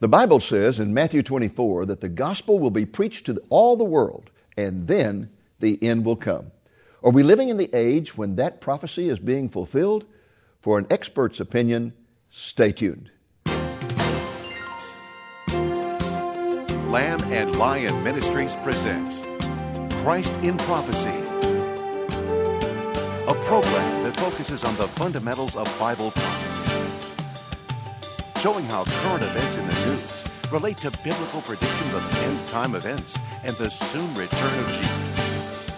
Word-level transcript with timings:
The 0.00 0.08
Bible 0.08 0.40
says 0.40 0.80
in 0.80 0.94
Matthew 0.94 1.22
24 1.22 1.84
that 1.84 2.00
the 2.00 2.08
gospel 2.08 2.58
will 2.58 2.70
be 2.70 2.86
preached 2.86 3.26
to 3.26 3.38
all 3.50 3.76
the 3.76 3.84
world, 3.84 4.30
and 4.56 4.88
then 4.88 5.28
the 5.58 5.78
end 5.82 6.06
will 6.06 6.16
come. 6.16 6.52
Are 7.04 7.10
we 7.10 7.22
living 7.22 7.50
in 7.50 7.58
the 7.58 7.68
age 7.74 8.16
when 8.16 8.36
that 8.36 8.62
prophecy 8.62 9.10
is 9.10 9.18
being 9.18 9.50
fulfilled? 9.50 10.06
For 10.62 10.78
an 10.78 10.86
expert's 10.90 11.38
opinion, 11.38 11.92
stay 12.30 12.72
tuned. 12.72 13.10
Lamb 16.88 17.20
and 17.24 17.54
Lion 17.56 18.02
Ministries 18.02 18.54
presents 18.56 19.20
Christ 20.02 20.32
in 20.36 20.56
Prophecy, 20.56 21.10
a 23.28 23.34
program 23.44 24.04
that 24.04 24.18
focuses 24.18 24.64
on 24.64 24.74
the 24.76 24.88
fundamentals 24.88 25.56
of 25.56 25.66
Bible 25.78 26.10
prophecy 26.12 26.59
showing 28.40 28.64
how 28.64 28.84
current 28.84 29.22
events 29.22 29.54
in 29.54 29.66
the 29.66 29.74
news 29.84 30.24
relate 30.50 30.78
to 30.78 30.90
biblical 31.04 31.42
predictions 31.42 31.92
of 31.92 32.24
end 32.24 32.48
time 32.48 32.74
events 32.74 33.18
and 33.44 33.54
the 33.56 33.68
soon 33.68 34.14
return 34.14 34.58
of 34.60 34.66
Jesus. 34.66 35.68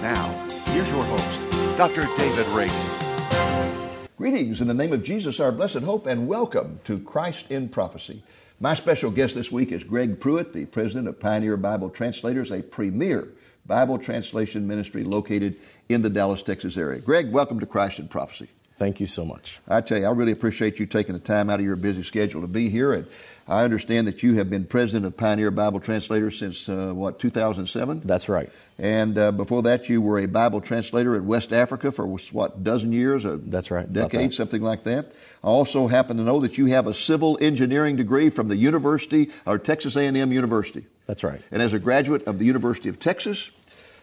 Now, 0.00 0.28
here's 0.66 0.88
your 0.92 1.02
host, 1.02 1.40
Dr. 1.76 2.06
David 2.16 2.46
Reagan. 2.48 4.06
Greetings 4.16 4.60
in 4.60 4.68
the 4.68 4.74
name 4.74 4.92
of 4.92 5.02
Jesus, 5.02 5.40
our 5.40 5.50
blessed 5.50 5.78
hope, 5.78 6.06
and 6.06 6.28
welcome 6.28 6.78
to 6.84 7.00
Christ 7.00 7.50
in 7.50 7.68
Prophecy. 7.68 8.22
My 8.60 8.74
special 8.74 9.10
guest 9.10 9.34
this 9.34 9.50
week 9.50 9.72
is 9.72 9.82
Greg 9.82 10.20
Pruett, 10.20 10.52
the 10.52 10.66
president 10.66 11.08
of 11.08 11.18
Pioneer 11.18 11.56
Bible 11.56 11.90
Translators, 11.90 12.52
a 12.52 12.62
premier 12.62 13.26
Bible 13.66 13.98
translation 13.98 14.68
ministry 14.68 15.02
located 15.02 15.56
in 15.88 16.00
the 16.00 16.10
Dallas, 16.10 16.44
Texas 16.44 16.76
area. 16.76 17.00
Greg, 17.00 17.32
welcome 17.32 17.58
to 17.58 17.66
Christ 17.66 17.98
in 17.98 18.06
Prophecy. 18.06 18.48
Thank 18.80 18.98
you 18.98 19.06
so 19.06 19.26
much. 19.26 19.60
I 19.68 19.82
tell 19.82 19.98
you, 19.98 20.06
I 20.06 20.10
really 20.10 20.32
appreciate 20.32 20.78
you 20.78 20.86
taking 20.86 21.12
the 21.12 21.20
time 21.20 21.50
out 21.50 21.60
of 21.60 21.66
your 21.66 21.76
busy 21.76 22.02
schedule 22.02 22.40
to 22.40 22.46
be 22.46 22.70
here. 22.70 22.94
And 22.94 23.06
I 23.46 23.62
understand 23.62 24.08
that 24.08 24.22
you 24.22 24.36
have 24.36 24.48
been 24.48 24.64
president 24.64 25.04
of 25.04 25.18
Pioneer 25.18 25.50
Bible 25.50 25.80
Translators 25.80 26.38
since, 26.38 26.66
uh, 26.66 26.90
what, 26.94 27.18
2007? 27.18 28.00
That's 28.06 28.30
right. 28.30 28.48
And 28.78 29.18
uh, 29.18 29.32
before 29.32 29.64
that, 29.64 29.90
you 29.90 30.00
were 30.00 30.18
a 30.18 30.24
Bible 30.24 30.62
translator 30.62 31.14
in 31.14 31.26
West 31.26 31.52
Africa 31.52 31.92
for, 31.92 32.06
what, 32.06 32.64
dozen 32.64 32.90
years? 32.90 33.26
A 33.26 33.36
That's 33.36 33.70
right. 33.70 33.92
Decade, 33.92 34.32
something 34.32 34.62
like 34.62 34.84
that. 34.84 35.12
I 35.44 35.48
also 35.48 35.86
happen 35.86 36.16
to 36.16 36.22
know 36.22 36.40
that 36.40 36.56
you 36.56 36.64
have 36.66 36.86
a 36.86 36.94
civil 36.94 37.36
engineering 37.38 37.96
degree 37.96 38.30
from 38.30 38.48
the 38.48 38.56
University, 38.56 39.28
or 39.44 39.58
Texas 39.58 39.94
A&M 39.94 40.32
University. 40.32 40.86
That's 41.04 41.22
right. 41.22 41.42
And 41.50 41.60
as 41.60 41.74
a 41.74 41.78
graduate 41.78 42.26
of 42.26 42.38
the 42.38 42.46
University 42.46 42.88
of 42.88 42.98
Texas, 42.98 43.50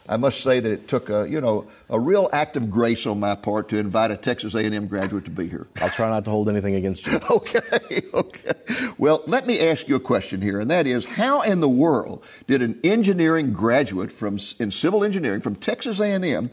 I 0.09 0.17
must 0.17 0.41
say 0.41 0.59
that 0.59 0.71
it 0.71 0.87
took 0.87 1.09
a, 1.09 1.27
you 1.29 1.41
know, 1.41 1.67
a 1.89 1.99
real 1.99 2.29
act 2.31 2.55
of 2.55 2.71
grace 2.71 3.05
on 3.05 3.19
my 3.19 3.35
part 3.35 3.69
to 3.69 3.77
invite 3.77 4.09
a 4.11 4.17
Texas 4.17 4.55
A&M 4.55 4.87
graduate 4.87 5.25
to 5.25 5.31
be 5.31 5.47
here. 5.49 5.67
I'll 5.81 5.89
try 5.89 6.09
not 6.09 6.23
to 6.25 6.31
hold 6.31 6.47
anything 6.47 6.75
against 6.75 7.05
you. 7.05 7.19
okay, 7.29 7.59
okay. 8.13 8.53
Well, 8.97 9.23
let 9.27 9.45
me 9.45 9.59
ask 9.59 9.87
you 9.89 9.95
a 9.95 9.99
question 9.99 10.41
here, 10.41 10.59
and 10.59 10.71
that 10.71 10.87
is, 10.87 11.03
how 11.03 11.41
in 11.41 11.59
the 11.59 11.69
world 11.69 12.23
did 12.47 12.61
an 12.61 12.79
engineering 12.83 13.51
graduate 13.51 14.11
from 14.11 14.39
in 14.59 14.71
civil 14.71 15.03
engineering 15.03 15.41
from 15.41 15.55
Texas 15.55 15.99
A&M 15.99 16.49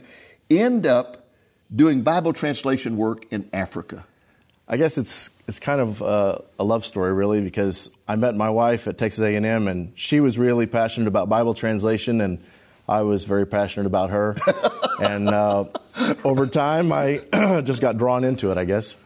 end 0.49 0.85
up 0.85 1.25
doing 1.73 2.01
Bible 2.01 2.33
translation 2.33 2.97
work 2.97 3.25
in 3.31 3.49
Africa? 3.53 4.05
I 4.67 4.77
guess 4.77 4.97
it's 4.97 5.29
it's 5.47 5.59
kind 5.59 5.79
of 5.79 6.01
uh, 6.01 6.39
a 6.57 6.63
love 6.63 6.85
story, 6.85 7.13
really, 7.13 7.39
because 7.39 7.89
I 8.07 8.15
met 8.15 8.35
my 8.35 8.49
wife 8.49 8.87
at 8.87 8.97
Texas 8.97 9.21
A&M, 9.21 9.67
and 9.67 9.93
she 9.95 10.19
was 10.19 10.39
really 10.39 10.65
passionate 10.65 11.07
about 11.07 11.29
Bible 11.29 11.53
translation 11.53 12.19
and 12.19 12.43
I 12.87 13.01
was 13.01 13.23
very 13.23 13.47
passionate 13.47 13.87
about 13.87 14.11
her. 14.11 14.35
and 14.99 15.29
uh, 15.29 15.65
over 16.23 16.47
time, 16.47 16.91
I 16.91 17.21
just 17.63 17.81
got 17.81 17.97
drawn 17.97 18.23
into 18.23 18.51
it, 18.51 18.57
I 18.57 18.65
guess. 18.65 18.97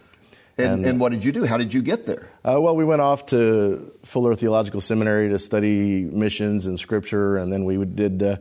And, 0.57 0.67
and, 0.67 0.85
and, 0.85 0.99
what 0.99 1.13
did 1.13 1.23
you 1.23 1.31
do? 1.31 1.45
How 1.45 1.57
did 1.57 1.73
you 1.73 1.81
get 1.81 2.05
there? 2.05 2.29
Uh, 2.43 2.59
well, 2.59 2.75
we 2.75 2.83
went 2.83 2.99
off 2.99 3.27
to 3.27 3.93
Fuller 4.03 4.35
Theological 4.35 4.81
Seminary 4.81 5.29
to 5.29 5.39
study 5.39 6.03
missions 6.03 6.65
and 6.65 6.77
scripture, 6.77 7.37
and 7.37 7.51
then 7.51 7.63
we 7.63 7.83
did 7.85 8.21
uh, 8.21 8.35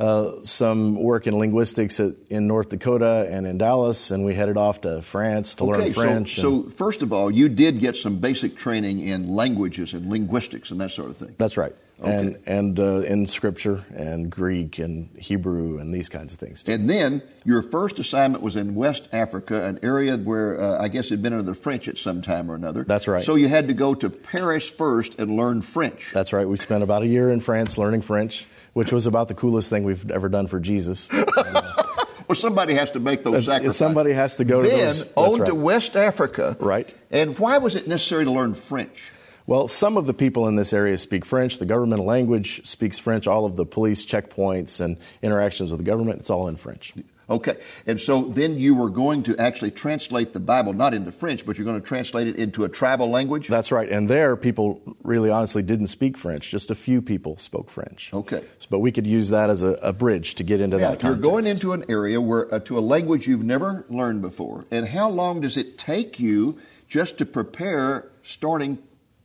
uh, 0.00 0.42
some 0.42 0.96
work 0.96 1.26
in 1.26 1.36
linguistics 1.38 2.00
at, 2.00 2.14
in 2.30 2.46
North 2.46 2.70
Dakota 2.70 3.28
and 3.30 3.46
in 3.46 3.58
Dallas, 3.58 4.10
and 4.10 4.24
we 4.24 4.34
headed 4.34 4.56
off 4.56 4.80
to 4.82 5.02
France 5.02 5.54
to 5.56 5.64
okay, 5.64 5.84
learn 5.84 5.92
French. 5.92 6.36
So, 6.36 6.62
so, 6.62 6.70
first 6.70 7.02
of 7.02 7.12
all, 7.12 7.30
you 7.30 7.48
did 7.48 7.80
get 7.80 7.96
some 7.96 8.18
basic 8.18 8.56
training 8.56 9.00
in 9.00 9.28
languages 9.28 9.92
and 9.92 10.06
linguistics 10.06 10.70
and 10.70 10.80
that 10.80 10.90
sort 10.90 11.10
of 11.10 11.18
thing. 11.18 11.34
That's 11.36 11.56
right. 11.56 11.76
Okay. 12.00 12.16
and 12.16 12.38
and 12.46 12.80
uh, 12.80 13.00
in 13.00 13.26
Scripture 13.26 13.84
and 13.94 14.30
Greek 14.30 14.78
and 14.78 15.10
Hebrew 15.18 15.78
and 15.78 15.92
these 15.92 16.08
kinds 16.08 16.32
of 16.32 16.38
things. 16.38 16.62
Too. 16.62 16.72
And 16.72 16.88
then 16.88 17.22
your 17.44 17.60
first 17.60 17.98
assignment 17.98 18.42
was 18.42 18.56
in 18.56 18.74
West 18.74 19.06
Africa, 19.12 19.66
an 19.66 19.80
area 19.82 20.16
where 20.16 20.58
uh, 20.58 20.82
I 20.82 20.88
guess 20.88 21.06
it 21.06 21.10
had 21.10 21.22
been 21.22 21.34
under 21.34 21.42
the 21.42 21.54
French 21.54 21.88
at 21.88 21.98
some 21.98 22.22
time 22.22 22.50
or 22.50 22.54
another. 22.54 22.84
That's 22.84 23.06
right. 23.06 23.22
So 23.22 23.34
you 23.34 23.48
had 23.48 23.68
to 23.68 23.74
go 23.74 23.94
to 23.94 24.08
Paris 24.08 24.66
first 24.66 25.18
and 25.18 25.36
learn 25.36 25.60
French. 25.60 26.10
That's 26.14 26.32
right. 26.32 26.48
We 26.48 26.56
spent 26.56 26.82
about 26.82 27.02
a 27.02 27.06
year 27.06 27.28
in 27.30 27.40
France 27.40 27.76
learning 27.76 28.00
French, 28.00 28.46
which 28.72 28.92
was 28.92 29.06
about 29.06 29.28
the 29.28 29.34
coolest 29.34 29.70
thing 29.70 29.84
we've 29.84 30.10
ever 30.10 30.28
done 30.28 30.46
for 30.46 30.60
Jesus. 30.60 31.08
well, 31.12 32.34
somebody 32.34 32.74
has 32.74 32.90
to 32.92 33.00
make 33.00 33.24
those 33.24 33.46
sacrifices. 33.46 33.76
Somebody 33.76 34.12
has 34.12 34.34
to 34.36 34.44
go 34.44 34.62
then 34.62 34.70
to 34.70 34.76
those. 34.76 35.04
Then 35.04 35.12
on 35.16 35.40
right. 35.40 35.46
to 35.46 35.54
West 35.54 35.96
Africa. 35.96 36.56
Right. 36.60 36.92
And 37.10 37.38
why 37.38 37.58
was 37.58 37.76
it 37.76 37.88
necessary 37.88 38.24
to 38.24 38.30
learn 38.30 38.54
French? 38.54 39.12
Well, 39.46 39.66
some 39.66 39.96
of 39.96 40.06
the 40.06 40.14
people 40.14 40.46
in 40.46 40.54
this 40.54 40.72
area 40.72 40.96
speak 40.96 41.24
French. 41.24 41.58
The 41.58 41.66
governmental 41.66 42.04
language 42.04 42.64
speaks 42.64 42.98
French. 42.98 43.26
All 43.26 43.44
of 43.44 43.56
the 43.56 43.66
police 43.66 44.06
checkpoints 44.06 44.80
and 44.80 44.96
interactions 45.22 45.70
with 45.70 45.78
the 45.78 45.84
government, 45.84 46.20
it's 46.20 46.30
all 46.30 46.46
in 46.46 46.54
French. 46.54 46.94
Okay. 47.30 47.56
And 47.86 48.00
so 48.00 48.24
then 48.24 48.58
you 48.58 48.74
were 48.74 48.90
going 48.90 49.22
to 49.24 49.36
actually 49.38 49.70
translate 49.70 50.32
the 50.32 50.40
Bible, 50.40 50.72
not 50.72 50.94
into 50.94 51.12
French, 51.12 51.46
but 51.46 51.56
you're 51.56 51.64
going 51.64 51.80
to 51.80 51.86
translate 51.86 52.26
it 52.26 52.36
into 52.36 52.64
a 52.64 52.68
tribal 52.68 53.08
language? 53.08 53.46
That's 53.46 53.70
right. 53.70 53.88
And 53.88 54.10
there, 54.10 54.36
people 54.36 54.82
really 55.04 55.30
honestly 55.30 55.62
didn't 55.62 55.86
speak 55.86 56.18
French. 56.18 56.50
Just 56.50 56.70
a 56.70 56.74
few 56.74 57.00
people 57.00 57.36
spoke 57.36 57.70
French. 57.70 58.12
Okay. 58.12 58.44
But 58.68 58.80
we 58.80 58.90
could 58.90 59.06
use 59.06 59.30
that 59.30 59.48
as 59.48 59.62
a, 59.62 59.74
a 59.74 59.92
bridge 59.92 60.34
to 60.36 60.42
get 60.42 60.60
into 60.60 60.76
yeah, 60.76 60.90
that 60.90 61.00
context. 61.00 61.24
You're 61.24 61.32
going 61.32 61.46
into 61.46 61.72
an 61.72 61.84
area 61.88 62.20
where, 62.20 62.52
uh, 62.52 62.58
to 62.60 62.78
a 62.78 62.80
language 62.80 63.28
you've 63.28 63.44
never 63.44 63.86
learned 63.88 64.22
before. 64.22 64.64
And 64.70 64.88
how 64.88 65.08
long 65.08 65.40
does 65.40 65.56
it 65.56 65.78
take 65.78 66.18
you 66.18 66.58
just 66.88 67.18
to 67.18 67.26
prepare 67.26 68.10
starting 68.22 68.78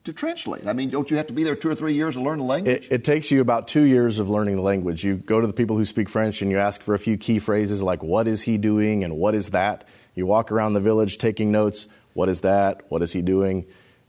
to 0.06 0.14
translate? 0.14 0.68
I 0.68 0.74
mean, 0.74 0.90
don't 0.90 1.10
you 1.12 1.18
have 1.18 1.28
to 1.28 1.34
be 1.34 1.44
there 1.44 1.56
two 1.56 1.70
or 1.70 1.76
three 1.76 1.94
years 1.94 2.16
to 2.16 2.22
learn 2.22 2.40
the 2.40 2.46
language? 2.46 2.86
It, 2.86 2.92
it, 2.92 3.04
takes 3.04 3.32
you 3.32 3.42
about 3.42 3.68
two 3.68 3.84
years 3.84 4.20
of 4.20 4.30
learning 4.30 4.56
the 4.56 4.62
language. 4.62 5.04
You 5.04 5.16
go 5.16 5.42
to 5.42 5.48
the 5.48 5.54
people 5.54 5.76
who 5.76 5.86
speak 5.86 6.10
French 6.10 6.42
and 6.42 6.50
you 6.50 6.58
ask 6.58 6.82
for 6.82 6.96
a 6.96 7.00
few 7.00 7.18
key 7.18 7.40
phrases 7.40 7.84
like, 7.84 8.02
what 8.02 8.28
is 8.28 8.44
he 8.44 8.58
doing 8.58 9.04
and 9.04 9.18
what 9.18 9.36
is 9.36 9.52
that? 9.52 9.84
You 10.16 10.26
walk 10.26 10.52
around 10.52 10.74
the 10.74 10.80
village 10.80 11.18
taking 11.18 11.52
notes. 11.52 11.88
What 12.14 12.30
is 12.30 12.42
that? 12.42 12.84
What 12.90 13.02
is 13.02 13.12
he 13.12 13.22
doing? 13.22 13.66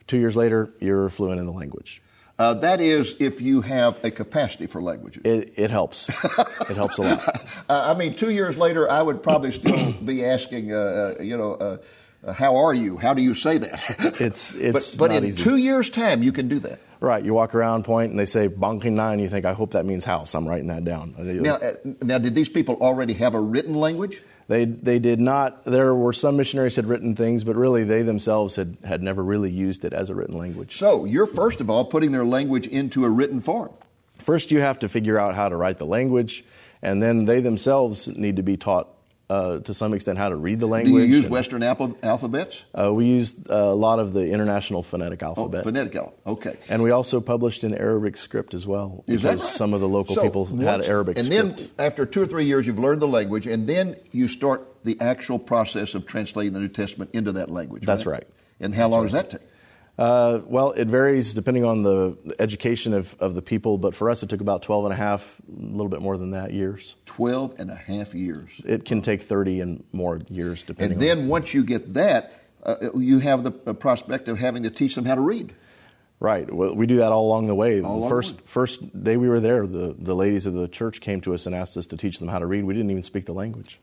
Two 0.06 0.18
years 0.18 0.36
later, 0.36 0.70
you're 0.80 1.08
fluent 1.08 1.40
in 1.40 1.46
the 1.46 1.52
language. 1.52 2.00
Uh, 2.38 2.52
that 2.52 2.82
is, 2.82 3.16
if 3.18 3.40
you 3.40 3.62
have 3.62 3.96
a 4.04 4.10
capacity 4.10 4.66
for 4.66 4.82
languages. 4.82 5.22
It, 5.24 5.54
it 5.56 5.70
helps. 5.70 6.08
it 6.68 6.76
helps 6.76 6.98
a 6.98 7.02
lot. 7.02 7.26
uh, 7.68 7.94
I 7.94 7.98
mean, 7.98 8.14
two 8.14 8.30
years 8.30 8.58
later, 8.58 8.90
I 8.90 9.00
would 9.00 9.22
probably 9.22 9.52
still 9.52 9.92
be 9.92 10.24
asking, 10.24 10.72
uh, 10.72 11.16
uh 11.18 11.22
you 11.22 11.36
know, 11.38 11.54
uh, 11.54 11.64
uh, 11.64 11.76
how 12.32 12.56
are 12.56 12.74
you? 12.74 12.96
How 12.96 13.14
do 13.14 13.22
you 13.22 13.34
say 13.34 13.58
that? 13.58 14.16
It's 14.20 14.54
it's 14.54 14.94
but, 14.94 15.08
but 15.08 15.16
in 15.16 15.24
easy. 15.24 15.42
two 15.42 15.56
years' 15.56 15.90
time, 15.90 16.22
you 16.22 16.32
can 16.32 16.48
do 16.48 16.58
that. 16.60 16.80
Right. 17.00 17.22
You 17.22 17.34
walk 17.34 17.54
around, 17.54 17.84
point, 17.84 18.10
and 18.10 18.18
they 18.18 18.24
say 18.24 18.46
"banking 18.46 18.94
nine. 18.94 19.18
You 19.18 19.28
think, 19.28 19.44
I 19.44 19.52
hope 19.52 19.72
that 19.72 19.84
means 19.84 20.04
house. 20.04 20.34
I'm 20.34 20.48
writing 20.48 20.68
that 20.68 20.84
down. 20.84 21.14
Now, 21.18 21.56
uh, 21.56 21.74
now, 22.02 22.18
did 22.18 22.34
these 22.34 22.48
people 22.48 22.76
already 22.80 23.12
have 23.14 23.34
a 23.34 23.40
written 23.40 23.74
language? 23.74 24.22
They 24.48 24.64
they 24.64 24.98
did 24.98 25.20
not. 25.20 25.64
There 25.64 25.94
were 25.94 26.12
some 26.12 26.36
missionaries 26.36 26.76
had 26.76 26.86
written 26.86 27.14
things, 27.16 27.44
but 27.44 27.56
really 27.56 27.84
they 27.84 28.02
themselves 28.02 28.56
had 28.56 28.76
had 28.84 29.02
never 29.02 29.22
really 29.22 29.50
used 29.50 29.84
it 29.84 29.92
as 29.92 30.08
a 30.08 30.14
written 30.14 30.38
language. 30.38 30.78
So 30.78 31.04
you're 31.04 31.26
first 31.26 31.60
of 31.60 31.68
all 31.68 31.84
putting 31.84 32.12
their 32.12 32.24
language 32.24 32.66
into 32.66 33.04
a 33.04 33.10
written 33.10 33.40
form. 33.40 33.70
First, 34.22 34.50
you 34.50 34.60
have 34.60 34.78
to 34.80 34.88
figure 34.88 35.18
out 35.18 35.34
how 35.34 35.48
to 35.48 35.56
write 35.56 35.76
the 35.76 35.86
language, 35.86 36.44
and 36.80 37.02
then 37.02 37.26
they 37.26 37.40
themselves 37.40 38.08
need 38.08 38.36
to 38.36 38.42
be 38.42 38.56
taught 38.56 38.88
uh, 39.28 39.58
to 39.58 39.74
some 39.74 39.92
extent 39.92 40.18
how 40.18 40.28
to 40.28 40.36
read 40.36 40.60
the 40.60 40.66
language. 40.66 40.94
Do 40.94 41.00
you 41.00 41.16
use 41.16 41.24
and, 41.24 41.32
Western 41.32 41.62
alphabets? 41.62 42.64
Uh, 42.72 42.92
we 42.92 43.06
used 43.06 43.48
a 43.50 43.74
lot 43.74 43.98
of 43.98 44.12
the 44.12 44.26
International 44.26 44.82
Phonetic 44.82 45.22
oh, 45.22 45.26
Alphabet. 45.26 45.60
Oh, 45.60 45.64
phonetic 45.64 45.96
alphabet, 45.96 46.20
okay. 46.26 46.56
And 46.68 46.82
we 46.82 46.90
also 46.90 47.20
published 47.20 47.64
in 47.64 47.74
Arabic 47.74 48.16
script 48.16 48.54
as 48.54 48.66
well. 48.66 49.04
Is 49.06 49.22
because 49.22 49.42
right? 49.42 49.56
some 49.56 49.74
of 49.74 49.80
the 49.80 49.88
local 49.88 50.14
so 50.14 50.22
people 50.22 50.46
had 50.46 50.86
Arabic 50.86 51.18
and 51.18 51.26
script. 51.26 51.58
then 51.58 51.70
after 51.78 52.06
two 52.06 52.22
or 52.22 52.26
three 52.26 52.44
years, 52.44 52.66
you've 52.66 52.78
learned 52.78 53.02
the 53.02 53.08
language, 53.08 53.46
and 53.46 53.68
then 53.68 53.96
you 54.12 54.28
start 54.28 54.66
the 54.84 55.00
actual 55.00 55.38
process 55.38 55.94
of 55.94 56.06
translating 56.06 56.52
the 56.52 56.60
New 56.60 56.68
Testament 56.68 57.10
into 57.12 57.32
that 57.32 57.50
language. 57.50 57.84
That's 57.84 58.06
right. 58.06 58.14
right. 58.14 58.26
And 58.60 58.74
how 58.74 58.84
That's 58.84 58.92
long 58.92 59.02
right. 59.02 59.12
does 59.12 59.30
that 59.30 59.30
take? 59.30 59.48
Uh, 59.98 60.40
well, 60.44 60.72
it 60.72 60.88
varies 60.88 61.32
depending 61.32 61.64
on 61.64 61.82
the 61.82 62.16
education 62.38 62.92
of, 62.92 63.16
of 63.18 63.34
the 63.34 63.42
people, 63.42 63.78
but 63.78 63.94
for 63.94 64.10
us 64.10 64.22
it 64.22 64.28
took 64.28 64.40
about 64.42 64.62
12 64.62 64.84
and 64.84 64.92
a 64.92 64.96
half, 64.96 65.40
a 65.48 65.60
little 65.60 65.88
bit 65.88 66.02
more 66.02 66.18
than 66.18 66.32
that, 66.32 66.52
years. 66.52 66.96
12 67.06 67.54
and 67.58 67.70
a 67.70 67.76
half 67.76 68.14
years. 68.14 68.50
It 68.64 68.84
can 68.84 69.00
take 69.00 69.22
30 69.22 69.60
and 69.60 69.84
more 69.92 70.20
years 70.28 70.62
depending 70.62 70.92
And 70.94 71.02
then 71.02 71.18
on 71.20 71.28
once 71.28 71.54
you 71.54 71.64
get 71.64 71.94
that, 71.94 72.32
uh, 72.62 72.90
you 72.94 73.20
have 73.20 73.44
the 73.44 73.74
prospect 73.74 74.28
of 74.28 74.38
having 74.38 74.64
to 74.64 74.70
teach 74.70 74.94
them 74.94 75.04
how 75.04 75.14
to 75.14 75.20
read. 75.20 75.54
Right. 76.18 76.52
Well, 76.52 76.74
we 76.74 76.86
do 76.86 76.96
that 76.96 77.12
all 77.12 77.26
along 77.26 77.46
the 77.46 77.54
way. 77.54 77.80
All 77.82 78.02
the 78.02 78.08
first 78.08 78.36
the 78.36 78.42
way. 78.42 78.46
first 78.46 79.04
day 79.04 79.16
we 79.16 79.28
were 79.28 79.40
there, 79.40 79.66
the, 79.66 79.94
the 79.98 80.14
ladies 80.14 80.46
of 80.46 80.54
the 80.54 80.66
church 80.66 81.00
came 81.00 81.20
to 81.22 81.34
us 81.34 81.46
and 81.46 81.54
asked 81.54 81.76
us 81.76 81.86
to 81.86 81.96
teach 81.96 82.18
them 82.18 82.28
how 82.28 82.38
to 82.38 82.46
read. 82.46 82.64
We 82.64 82.74
didn't 82.74 82.90
even 82.90 83.02
speak 83.02 83.26
the 83.26 83.34
language. 83.34 83.78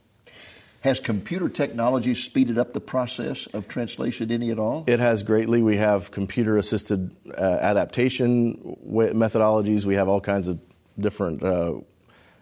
Has 0.83 0.99
computer 0.99 1.47
technology 1.47 2.13
speeded 2.13 2.57
up 2.57 2.73
the 2.73 2.81
process 2.81 3.47
of 3.47 3.69
translation 3.69 4.29
any 4.31 4.51
at 4.51 4.59
all? 4.59 4.83
It 4.85 4.99
has 4.99 5.23
greatly. 5.23 5.61
We 5.61 5.77
have 5.77 6.11
computer 6.11 6.57
assisted 6.57 7.15
uh, 7.29 7.41
adaptation 7.41 8.77
methodologies. 8.85 9.85
We 9.85 9.95
have 9.95 10.09
all 10.09 10.19
kinds 10.19 10.49
of 10.49 10.59
different 10.99 11.41
uh, 11.41 11.75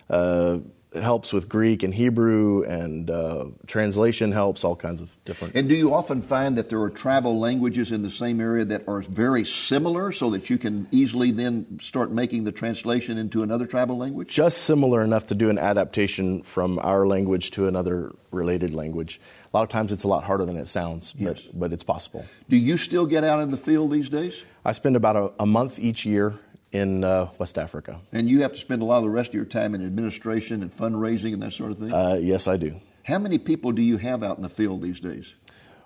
uh, 0.10 0.58
helps 0.94 1.32
with 1.32 1.48
Greek 1.48 1.84
and 1.84 1.94
Hebrew, 1.94 2.64
and 2.64 3.10
uh, 3.10 3.46
translation 3.68 4.32
helps, 4.32 4.64
all 4.64 4.76
kinds 4.76 5.00
of 5.00 5.10
different. 5.24 5.56
And 5.56 5.70
do 5.70 5.76
you 5.76 5.94
often 5.94 6.22
find 6.22 6.58
that 6.58 6.70
there 6.70 6.82
are 6.82 6.90
tribal 6.90 7.40
languages 7.40 7.92
in 7.92 8.02
the 8.02 8.12
same 8.12 8.42
area 8.42 8.66
that 8.66 8.88
are 8.88 9.02
very 9.02 9.46
similar 9.46 10.12
so 10.12 10.30
that 10.32 10.50
you 10.50 10.58
can 10.58 10.88
easily 10.92 11.32
then 11.32 11.80
start 11.82 12.12
making 12.12 12.44
the 12.44 12.52
translation 12.52 13.18
into 13.18 13.42
another 13.42 13.66
tribal 13.66 13.98
language? 13.98 14.30
Just 14.30 14.60
similar 14.60 15.02
enough 15.02 15.28
to 15.28 15.36
do 15.36 15.50
an 15.50 15.58
adaptation 15.58 16.44
from 16.44 16.78
our 16.80 17.08
language 17.08 17.52
to 17.52 17.68
another 17.68 18.12
related 18.32 18.74
language. 18.74 19.22
A 19.54 19.58
lot 19.58 19.64
of 19.64 19.70
times 19.70 19.94
it's 19.94 20.04
a 20.04 20.08
lot 20.08 20.24
harder 20.24 20.46
than 20.46 20.58
it 20.58 20.68
sounds, 20.68 21.14
but, 21.14 21.38
yes. 21.38 21.48
but 21.54 21.72
it's 21.72 21.84
possible. 21.84 22.26
Do 22.50 22.58
you 22.58 22.78
still 22.78 23.06
get 23.06 23.24
out 23.24 23.40
in 23.40 23.52
the 23.52 23.58
field 23.58 23.92
these 23.92 24.10
days? 24.10 24.44
I 24.66 24.74
spend 24.74 24.96
about 24.96 25.16
a, 25.16 25.32
a 25.40 25.46
month 25.46 25.80
each 25.80 26.06
year 26.06 26.38
in 26.72 27.04
uh, 27.04 27.30
West 27.38 27.58
Africa. 27.58 28.00
And 28.12 28.30
you 28.30 28.42
have 28.42 28.54
to 28.54 28.60
spend 28.60 28.82
a 28.82 28.86
lot 28.86 28.98
of 28.98 29.04
the 29.04 29.10
rest 29.10 29.30
of 29.30 29.36
your 29.36 29.46
time 29.46 29.76
in 29.76 29.86
administration 29.86 30.62
and 30.62 30.76
fundraising 30.76 31.34
and 31.34 31.42
that 31.42 31.54
sort 31.54 31.72
of 31.72 31.80
thing? 31.80 31.94
Uh, 31.94 32.18
yes, 32.22 32.48
I 32.48 32.58
do. 32.58 32.80
How 33.04 33.20
many 33.20 33.38
people 33.38 33.72
do 33.72 33.82
you 33.82 33.98
have 33.98 34.24
out 34.24 34.38
in 34.38 34.44
the 34.44 34.50
field 34.50 34.82
these 34.82 35.00
days? 35.00 35.34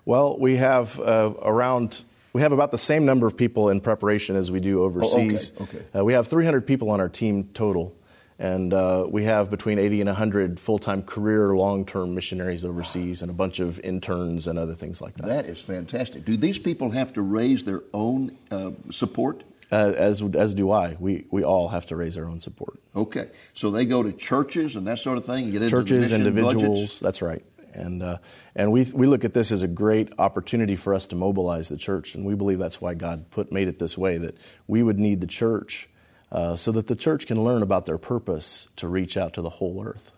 Well, 0.04 0.38
we 0.38 0.56
have 0.56 0.98
uh, 1.00 1.32
around. 1.42 2.04
We 2.32 2.42
have 2.42 2.52
about 2.52 2.70
the 2.70 2.78
same 2.78 3.06
number 3.06 3.26
of 3.26 3.36
people 3.36 3.70
in 3.70 3.80
preparation 3.80 4.36
as 4.36 4.50
we 4.50 4.60
do 4.60 4.82
overseas. 4.82 5.52
Oh, 5.58 5.64
okay. 5.64 5.78
okay. 5.78 5.98
Uh, 5.98 6.04
we 6.04 6.12
have 6.12 6.28
300 6.28 6.66
people 6.66 6.90
on 6.90 7.00
our 7.00 7.08
team 7.08 7.48
total, 7.54 7.96
and 8.38 8.74
uh, 8.74 9.06
we 9.08 9.24
have 9.24 9.50
between 9.50 9.78
80 9.78 10.02
and 10.02 10.08
100 10.08 10.60
full-time 10.60 11.02
career 11.02 11.56
long-term 11.56 12.14
missionaries 12.14 12.64
overseas 12.64 13.22
and 13.22 13.30
a 13.30 13.34
bunch 13.34 13.58
of 13.60 13.80
interns 13.80 14.46
and 14.46 14.58
other 14.58 14.74
things 14.74 15.00
like 15.00 15.14
that 15.14 15.26
that 15.26 15.46
is 15.46 15.60
fantastic 15.60 16.24
do 16.24 16.36
these 16.36 16.58
people 16.58 16.90
have 16.90 17.12
to 17.14 17.22
raise 17.22 17.64
their 17.64 17.82
own 17.94 18.36
uh, 18.50 18.70
support 18.90 19.42
uh, 19.72 19.92
as 19.96 20.22
as 20.34 20.54
do 20.54 20.70
I. 20.70 20.96
We 20.98 21.26
we 21.30 21.44
all 21.44 21.68
have 21.68 21.86
to 21.86 21.96
raise 21.96 22.16
our 22.16 22.26
own 22.26 22.40
support. 22.40 22.80
Okay, 22.94 23.30
so 23.54 23.70
they 23.70 23.84
go 23.84 24.02
to 24.02 24.12
churches 24.12 24.76
and 24.76 24.86
that 24.86 24.98
sort 24.98 25.18
of 25.18 25.24
thing. 25.24 25.44
And 25.44 25.52
get 25.52 25.62
into 25.62 25.70
churches, 25.70 26.12
individuals. 26.12 26.62
Budgets. 26.62 27.00
That's 27.00 27.22
right. 27.22 27.44
And 27.72 28.02
uh, 28.02 28.18
and 28.54 28.72
we 28.72 28.84
we 28.84 29.06
look 29.06 29.24
at 29.24 29.34
this 29.34 29.52
as 29.52 29.62
a 29.62 29.68
great 29.68 30.12
opportunity 30.18 30.76
for 30.76 30.94
us 30.94 31.06
to 31.06 31.16
mobilize 31.16 31.68
the 31.68 31.76
church, 31.76 32.14
and 32.14 32.24
we 32.24 32.34
believe 32.34 32.58
that's 32.58 32.80
why 32.80 32.94
God 32.94 33.30
put 33.30 33.52
made 33.52 33.68
it 33.68 33.78
this 33.78 33.98
way 33.98 34.18
that 34.18 34.36
we 34.66 34.82
would 34.82 34.98
need 34.98 35.20
the 35.20 35.26
church, 35.26 35.88
uh, 36.32 36.56
so 36.56 36.72
that 36.72 36.86
the 36.86 36.96
church 36.96 37.26
can 37.26 37.44
learn 37.44 37.62
about 37.62 37.84
their 37.86 37.98
purpose 37.98 38.68
to 38.76 38.88
reach 38.88 39.16
out 39.16 39.34
to 39.34 39.42
the 39.42 39.50
whole 39.50 39.84
earth. 39.84 40.12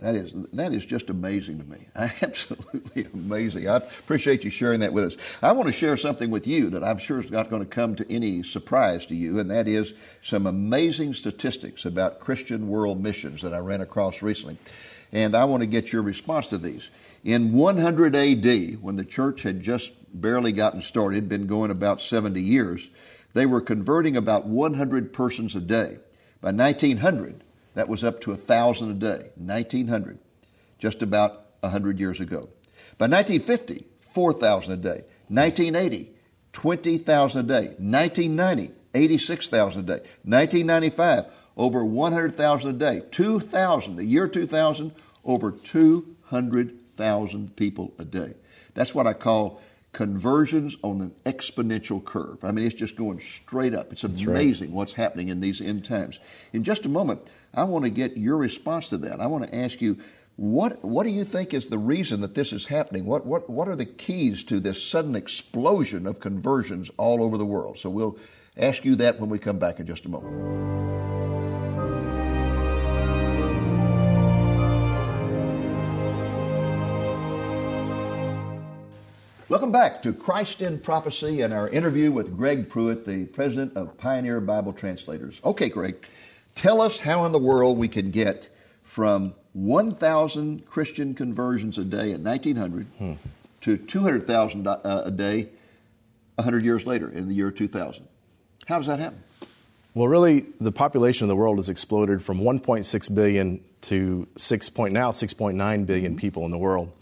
That 0.00 0.14
is 0.14 0.32
that 0.54 0.72
is 0.72 0.86
just 0.86 1.10
amazing 1.10 1.58
to 1.58 1.64
me. 1.64 1.86
Absolutely 1.94 3.06
amazing. 3.12 3.68
I 3.68 3.76
appreciate 3.76 4.44
you 4.44 4.50
sharing 4.50 4.80
that 4.80 4.92
with 4.92 5.04
us. 5.04 5.16
I 5.42 5.52
want 5.52 5.66
to 5.66 5.72
share 5.72 5.96
something 5.96 6.30
with 6.30 6.46
you 6.46 6.70
that 6.70 6.82
I'm 6.82 6.98
sure 6.98 7.18
is 7.18 7.30
not 7.30 7.50
going 7.50 7.62
to 7.62 7.68
come 7.68 7.94
to 7.96 8.12
any 8.12 8.42
surprise 8.42 9.04
to 9.06 9.14
you, 9.14 9.38
and 9.38 9.50
that 9.50 9.68
is 9.68 9.92
some 10.22 10.46
amazing 10.46 11.14
statistics 11.14 11.84
about 11.84 12.18
Christian 12.18 12.68
world 12.68 13.02
missions 13.02 13.42
that 13.42 13.52
I 13.52 13.58
ran 13.58 13.82
across 13.82 14.22
recently. 14.22 14.56
And 15.12 15.36
I 15.36 15.44
want 15.44 15.60
to 15.60 15.66
get 15.66 15.92
your 15.92 16.02
response 16.02 16.46
to 16.48 16.58
these. 16.58 16.88
In 17.24 17.52
100 17.52 18.16
AD, 18.16 18.82
when 18.82 18.96
the 18.96 19.04
church 19.04 19.42
had 19.42 19.60
just 19.60 19.92
barely 20.14 20.52
gotten 20.52 20.80
started, 20.82 21.28
been 21.28 21.46
going 21.46 21.70
about 21.70 22.00
70 22.00 22.40
years, 22.40 22.88
they 23.34 23.44
were 23.44 23.60
converting 23.60 24.16
about 24.16 24.46
100 24.46 25.12
persons 25.12 25.54
a 25.54 25.60
day. 25.60 25.98
By 26.40 26.52
1900, 26.52 27.44
that 27.74 27.88
was 27.88 28.04
up 28.04 28.20
to 28.22 28.30
1,000 28.30 28.90
a 28.90 28.94
day, 28.94 29.30
1900, 29.36 30.18
just 30.78 31.02
about 31.02 31.46
100 31.60 31.98
years 31.98 32.20
ago. 32.20 32.48
By 32.98 33.06
1950, 33.06 33.86
4,000 34.12 34.72
a 34.72 34.76
day. 34.76 35.04
1980, 35.28 36.10
20,000 36.52 37.40
a 37.40 37.44
day. 37.44 37.68
1990, 37.78 38.72
86,000 38.94 39.80
a 39.80 39.84
day. 39.84 40.00
1995, 40.24 41.26
over 41.56 41.84
100,000 41.84 42.70
a 42.70 42.72
day. 42.72 43.02
2000, 43.10 43.96
the 43.96 44.04
year 44.04 44.26
2000, 44.26 44.92
over 45.24 45.52
200,000 45.52 47.56
people 47.56 47.92
a 47.98 48.04
day. 48.04 48.34
That's 48.74 48.94
what 48.94 49.06
I 49.06 49.12
call 49.12 49.60
conversions 49.92 50.76
on 50.82 51.00
an 51.00 51.12
exponential 51.26 52.04
curve. 52.04 52.44
I 52.44 52.52
mean, 52.52 52.64
it's 52.64 52.74
just 52.74 52.96
going 52.96 53.20
straight 53.20 53.74
up. 53.74 53.92
It's 53.92 54.04
amazing 54.04 54.68
right. 54.68 54.76
what's 54.76 54.92
happening 54.92 55.28
in 55.28 55.40
these 55.40 55.60
end 55.60 55.84
times. 55.84 56.20
In 56.52 56.62
just 56.62 56.86
a 56.86 56.88
moment, 56.88 57.28
I 57.54 57.64
want 57.64 57.84
to 57.84 57.90
get 57.90 58.16
your 58.16 58.36
response 58.36 58.88
to 58.90 58.98
that. 58.98 59.20
I 59.20 59.26
want 59.26 59.48
to 59.48 59.54
ask 59.54 59.80
you, 59.80 59.98
what, 60.36 60.82
what 60.84 61.04
do 61.04 61.10
you 61.10 61.24
think 61.24 61.52
is 61.52 61.68
the 61.68 61.78
reason 61.78 62.20
that 62.20 62.34
this 62.34 62.52
is 62.52 62.66
happening? 62.66 63.04
What, 63.04 63.26
what, 63.26 63.50
what 63.50 63.68
are 63.68 63.76
the 63.76 63.84
keys 63.84 64.44
to 64.44 64.60
this 64.60 64.82
sudden 64.82 65.16
explosion 65.16 66.06
of 66.06 66.20
conversions 66.20 66.90
all 66.96 67.22
over 67.22 67.36
the 67.36 67.44
world? 67.44 67.78
So 67.78 67.90
we'll 67.90 68.16
ask 68.56 68.84
you 68.84 68.94
that 68.96 69.20
when 69.20 69.28
we 69.28 69.38
come 69.38 69.58
back 69.58 69.80
in 69.80 69.86
just 69.86 70.06
a 70.06 70.08
moment. 70.08 70.70
Welcome 79.50 79.72
back 79.72 80.00
to 80.04 80.12
Christ 80.12 80.62
in 80.62 80.78
Prophecy 80.78 81.40
and 81.40 81.52
our 81.52 81.68
interview 81.68 82.12
with 82.12 82.36
Greg 82.36 82.68
Pruett, 82.68 83.04
the 83.04 83.24
president 83.24 83.76
of 83.76 83.98
Pioneer 83.98 84.40
Bible 84.40 84.72
Translators. 84.72 85.40
Okay, 85.44 85.68
Greg, 85.68 85.96
tell 86.54 86.80
us 86.80 87.00
how 87.00 87.24
in 87.24 87.32
the 87.32 87.38
world 87.40 87.76
we 87.76 87.88
can 87.88 88.12
get 88.12 88.48
from 88.84 89.34
1,000 89.54 90.64
Christian 90.66 91.16
conversions 91.16 91.78
a 91.78 91.84
day 91.84 92.12
in 92.12 92.22
1900 92.22 92.86
hmm. 92.96 93.12
to 93.62 93.76
200,000 93.76 94.68
uh, 94.68 95.02
a 95.04 95.10
day 95.10 95.48
100 96.36 96.64
years 96.64 96.86
later 96.86 97.10
in 97.10 97.26
the 97.26 97.34
year 97.34 97.50
2000. 97.50 98.06
How 98.66 98.78
does 98.78 98.86
that 98.86 99.00
happen? 99.00 99.20
Well, 99.94 100.06
really, 100.06 100.46
the 100.60 100.70
population 100.70 101.24
of 101.24 101.28
the 101.28 101.34
world 101.34 101.56
has 101.56 101.68
exploded 101.68 102.22
from 102.22 102.38
1.6 102.38 103.14
billion 103.16 103.64
to 103.80 104.28
6. 104.36 104.68
Point, 104.68 104.94
now 104.94 105.10
6.9 105.10 105.86
billion 105.86 106.12
mm-hmm. 106.12 106.20
people 106.20 106.44
in 106.44 106.52
the 106.52 106.58
world. 106.58 106.92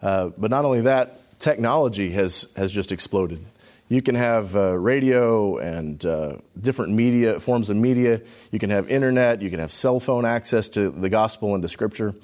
Uh, 0.00 0.30
but 0.38 0.50
not 0.50 0.64
only 0.64 0.80
that, 0.80 1.18
technology 1.42 2.10
has, 2.12 2.46
has 2.56 2.70
just 2.70 2.92
exploded. 2.92 3.44
You 3.88 4.00
can 4.00 4.14
have 4.14 4.56
uh, 4.56 4.78
radio 4.78 5.58
and 5.58 6.04
uh, 6.06 6.36
different 6.58 6.92
media 6.92 7.40
forms 7.40 7.68
of 7.68 7.76
media. 7.76 8.22
You 8.50 8.58
can 8.58 8.70
have 8.70 8.88
internet. 8.88 9.42
You 9.42 9.50
can 9.50 9.58
have 9.58 9.72
cell 9.72 10.00
phone 10.00 10.24
access 10.24 10.70
to 10.70 10.90
the 10.90 11.10
gospel 11.10 11.54
and 11.54 11.62
to 11.62 11.68
Scripture. 11.68 12.14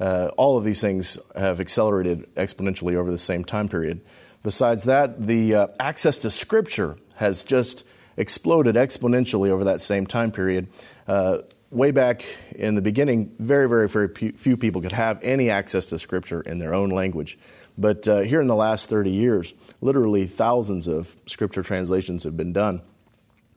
Uh, 0.00 0.30
all 0.36 0.56
of 0.56 0.64
these 0.64 0.80
things 0.80 1.18
have 1.36 1.60
accelerated 1.60 2.34
exponentially 2.34 2.96
over 2.96 3.10
the 3.10 3.18
same 3.18 3.44
time 3.44 3.68
period. 3.68 4.00
Besides 4.42 4.84
that, 4.84 5.24
the 5.24 5.54
uh, 5.54 5.66
access 5.78 6.18
to 6.18 6.30
Scripture 6.30 6.96
has 7.14 7.44
just 7.44 7.84
exploded 8.16 8.74
exponentially 8.74 9.50
over 9.50 9.64
that 9.64 9.80
same 9.80 10.06
time 10.06 10.32
period. 10.32 10.66
Uh, 11.06 11.38
way 11.70 11.90
back 11.90 12.24
in 12.54 12.74
the 12.74 12.82
beginning, 12.82 13.34
very, 13.38 13.68
very, 13.68 13.88
very 13.88 14.08
few 14.08 14.56
people 14.56 14.82
could 14.82 14.92
have 14.92 15.20
any 15.22 15.50
access 15.50 15.86
to 15.86 15.98
Scripture 15.98 16.40
in 16.40 16.58
their 16.58 16.74
own 16.74 16.88
language. 16.90 17.38
But 17.82 18.06
uh, 18.08 18.20
here 18.20 18.40
in 18.40 18.46
the 18.46 18.54
last 18.54 18.88
30 18.88 19.10
years, 19.10 19.52
literally 19.80 20.26
thousands 20.28 20.86
of 20.86 21.14
scripture 21.26 21.62
translations 21.62 22.22
have 22.22 22.36
been 22.36 22.52
done. 22.52 22.80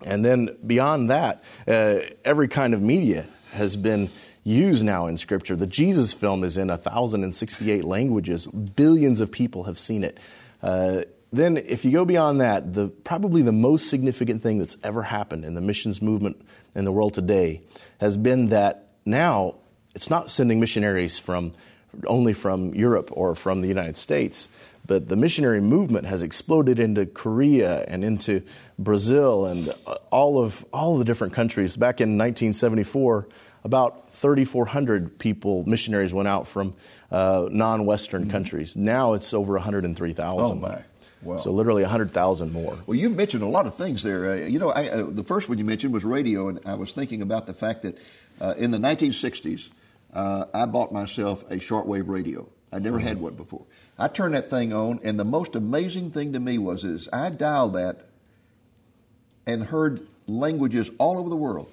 And 0.04 0.26
then 0.26 0.58
beyond 0.66 1.12
that, 1.12 1.44
uh, 1.68 2.00
every 2.26 2.48
kind 2.48 2.74
of 2.74 2.82
media 2.82 3.28
has 3.54 3.76
been 3.76 4.10
used 4.44 4.84
now 4.84 5.08
in 5.08 5.18
Scripture. 5.18 5.56
The 5.56 5.68
Jesus 5.68 6.12
film 6.12 6.44
is 6.44 6.58
in 6.58 6.68
1,068 6.68 7.86
languages. 7.86 8.48
Billions 8.48 9.22
of 9.22 9.32
people 9.32 9.64
have 9.64 9.80
seen 9.80 10.04
it. 10.04 10.20
Uh, 10.62 11.04
then, 11.32 11.58
if 11.58 11.86
you 11.86 11.92
go 11.92 12.06
beyond 12.06 12.42
that, 12.42 12.74
the, 12.74 12.88
probably 12.88 13.42
the 13.42 13.52
most 13.52 13.90
significant 13.90 14.42
thing 14.42 14.60
that's 14.60 14.78
ever 14.84 15.02
happened 15.04 15.46
in 15.46 15.54
the 15.54 15.62
missions 15.62 16.02
movement 16.02 16.42
in 16.76 16.86
the 16.86 16.92
world 16.92 17.14
today 17.14 17.62
has 18.00 18.18
been 18.18 18.50
that 18.50 18.90
now 19.06 19.56
it's 19.94 20.10
not 20.10 20.30
sending 20.32 20.60
missionaries 20.60 21.20
from 21.20 21.54
only 22.08 22.34
from 22.34 22.74
Europe 22.74 23.10
or 23.14 23.36
from 23.36 23.62
the 23.62 23.68
United 23.68 23.98
States. 23.98 24.50
But 24.88 25.08
the 25.08 25.16
missionary 25.16 25.62
movement 25.62 26.06
has 26.06 26.22
exploded 26.22 26.80
into 26.80 27.06
Korea 27.06 27.84
and 27.88 28.04
into 28.04 28.44
Brazil 28.78 29.46
and 29.46 29.74
all 30.12 30.44
of 30.44 30.64
all 30.72 30.98
the 30.98 31.06
different 31.06 31.34
countries. 31.34 31.76
Back 31.76 32.02
in 32.02 32.18
1974, 32.18 33.28
about 33.64 34.12
3,400 34.12 35.18
people, 35.18 35.64
missionaries, 35.66 36.14
went 36.14 36.28
out 36.28 36.48
from 36.48 36.76
uh, 37.12 37.48
non-Western 37.50 38.24
mm-hmm. 38.24 38.32
countries. 38.32 38.76
Now 38.76 39.14
it's 39.14 39.34
over 39.34 39.54
103,000. 39.54 40.40
Oh 40.40 40.60
my! 40.60 40.84
Wow. 41.24 41.38
So 41.38 41.52
literally 41.52 41.82
100,000 41.82 42.54
more. 42.54 42.78
Well, 42.86 42.96
you 42.96 43.10
mentioned 43.10 43.42
a 43.42 43.48
lot 43.48 43.66
of 43.66 43.76
things 43.76 44.04
there. 44.04 44.34
Uh, 44.34 44.36
you 44.36 44.60
know, 44.60 44.70
I, 44.70 44.90
uh, 44.90 45.04
the 45.10 45.24
first 45.24 45.50
one 45.50 45.58
you 45.58 45.66
mentioned 45.66 45.94
was 45.94 46.04
radio, 46.04 46.48
and 46.48 46.60
I 46.66 46.76
was 46.76 46.92
thinking 46.92 47.24
about 47.24 47.48
the 47.48 47.54
fact 47.54 47.82
that 47.82 47.98
uh, 48.40 48.54
in 48.58 48.70
the 48.70 48.78
1960s 48.78 49.70
uh, 50.16 50.46
I 50.54 50.66
bought 50.66 50.92
myself 50.92 51.44
a 51.52 51.58
shortwave 51.58 52.08
radio. 52.08 52.48
I 52.72 52.80
never 52.80 53.00
had 53.00 53.20
one 53.20 53.36
before. 53.36 53.66
I 53.98 54.08
turned 54.08 54.34
that 54.34 54.50
thing 54.50 54.74
on, 54.74 55.00
and 55.04 55.20
the 55.20 55.26
most 55.26 55.56
amazing 55.56 56.12
thing 56.12 56.34
to 56.34 56.40
me 56.40 56.58
was 56.58 56.84
is 56.84 57.08
I 57.14 57.30
dialed 57.30 57.74
that 57.74 58.08
and 59.46 59.64
heard 59.64 60.06
languages 60.28 60.90
all 60.98 61.18
over 61.18 61.30
the 61.30 61.36
world. 61.36 61.70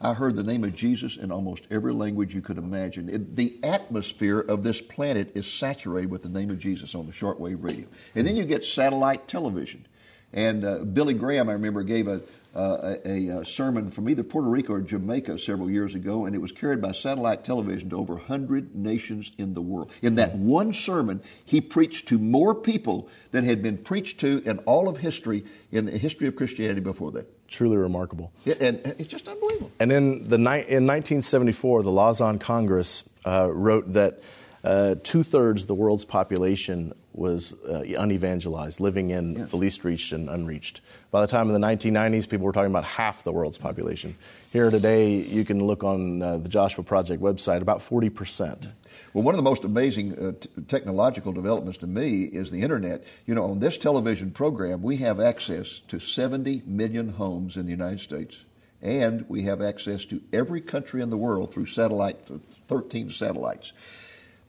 I 0.00 0.14
heard 0.14 0.34
the 0.34 0.42
name 0.42 0.64
of 0.64 0.74
Jesus 0.74 1.16
in 1.16 1.30
almost 1.30 1.66
every 1.70 1.92
language 1.92 2.34
you 2.34 2.42
could 2.42 2.58
imagine. 2.58 3.08
It, 3.08 3.36
the 3.36 3.58
atmosphere 3.62 4.40
of 4.40 4.62
this 4.62 4.80
planet 4.80 5.30
is 5.36 5.46
saturated 5.46 6.10
with 6.10 6.22
the 6.22 6.28
name 6.28 6.50
of 6.50 6.58
Jesus 6.58 6.94
on 6.94 7.06
the 7.06 7.12
shortwave 7.12 7.62
radio. 7.62 7.86
And 8.14 8.26
then 8.26 8.36
you 8.36 8.44
get 8.44 8.64
satellite 8.64 9.28
television. 9.28 9.86
And 10.32 10.64
uh, 10.64 10.78
Billy 10.78 11.14
Graham, 11.14 11.48
I 11.48 11.52
remember, 11.52 11.82
gave 11.84 12.08
a, 12.08 12.20
uh, 12.54 12.96
a, 13.04 13.28
a, 13.28 13.44
sermon 13.44 13.90
from 13.90 14.08
either 14.10 14.22
Puerto 14.22 14.48
Rico 14.48 14.74
or 14.74 14.80
Jamaica 14.80 15.38
several 15.38 15.70
years 15.70 15.94
ago, 15.94 16.26
and 16.26 16.34
it 16.34 16.38
was 16.38 16.52
carried 16.52 16.82
by 16.82 16.92
satellite 16.92 17.44
television 17.44 17.88
to 17.90 17.96
over 17.96 18.14
100 18.14 18.74
nations 18.74 19.32
in 19.38 19.54
the 19.54 19.62
world. 19.62 19.90
In 20.02 20.16
that 20.16 20.34
one 20.34 20.74
sermon, 20.74 21.22
he 21.44 21.60
preached 21.60 22.08
to 22.08 22.18
more 22.18 22.54
people 22.54 23.08
than 23.30 23.44
had 23.44 23.62
been 23.62 23.78
preached 23.78 24.20
to 24.20 24.42
in 24.44 24.58
all 24.60 24.88
of 24.88 24.98
history, 24.98 25.44
in 25.70 25.86
the 25.86 25.96
history 25.96 26.28
of 26.28 26.36
Christianity 26.36 26.80
before 26.80 27.10
that. 27.12 27.48
Truly 27.48 27.76
remarkable. 27.76 28.32
It, 28.44 28.60
and 28.60 28.78
it's 28.98 29.08
just 29.08 29.28
unbelievable. 29.28 29.70
And 29.80 29.90
in, 29.90 30.24
the, 30.24 30.36
in 30.36 30.86
1974, 30.86 31.82
the 31.82 31.90
Lausanne 31.90 32.38
Congress 32.38 33.08
uh, 33.26 33.50
wrote 33.50 33.92
that 33.92 34.20
uh, 34.64 34.96
two 35.02 35.22
thirds 35.22 35.62
of 35.62 35.68
the 35.68 35.74
world's 35.74 36.04
population 36.04 36.92
was 37.14 37.54
uh, 37.68 37.82
unevangelized, 37.98 38.80
living 38.80 39.10
in 39.10 39.36
yeah. 39.36 39.44
the 39.44 39.56
least 39.56 39.84
reached 39.84 40.12
and 40.12 40.28
unreached. 40.30 40.80
By 41.10 41.20
the 41.20 41.26
time 41.26 41.48
of 41.50 41.60
the 41.60 41.66
1990s, 41.66 42.28
people 42.28 42.46
were 42.46 42.52
talking 42.52 42.70
about 42.70 42.84
half 42.84 43.22
the 43.24 43.32
world's 43.32 43.58
population. 43.58 44.16
Here 44.50 44.70
today, 44.70 45.16
you 45.16 45.44
can 45.44 45.64
look 45.64 45.84
on 45.84 46.22
uh, 46.22 46.38
the 46.38 46.48
Joshua 46.48 46.84
Project 46.84 47.22
website, 47.22 47.60
about 47.60 47.80
40%. 47.80 48.68
Well, 49.12 49.24
one 49.24 49.34
of 49.34 49.36
the 49.36 49.42
most 49.42 49.64
amazing 49.64 50.18
uh, 50.18 50.32
t- 50.40 50.48
technological 50.68 51.32
developments 51.32 51.78
to 51.78 51.86
me 51.86 52.24
is 52.24 52.50
the 52.50 52.62
internet. 52.62 53.04
You 53.26 53.34
know, 53.34 53.44
on 53.44 53.60
this 53.60 53.76
television 53.76 54.30
program, 54.30 54.82
we 54.82 54.96
have 54.98 55.20
access 55.20 55.80
to 55.88 55.98
70 55.98 56.62
million 56.66 57.08
homes 57.10 57.56
in 57.56 57.66
the 57.66 57.72
United 57.72 58.00
States, 58.00 58.38
and 58.80 59.26
we 59.28 59.42
have 59.42 59.60
access 59.60 60.06
to 60.06 60.20
every 60.32 60.60
country 60.60 61.02
in 61.02 61.10
the 61.10 61.16
world 61.16 61.52
through 61.52 61.66
satellite, 61.66 62.24
through 62.24 62.40
13 62.68 63.10
satellites. 63.10 63.74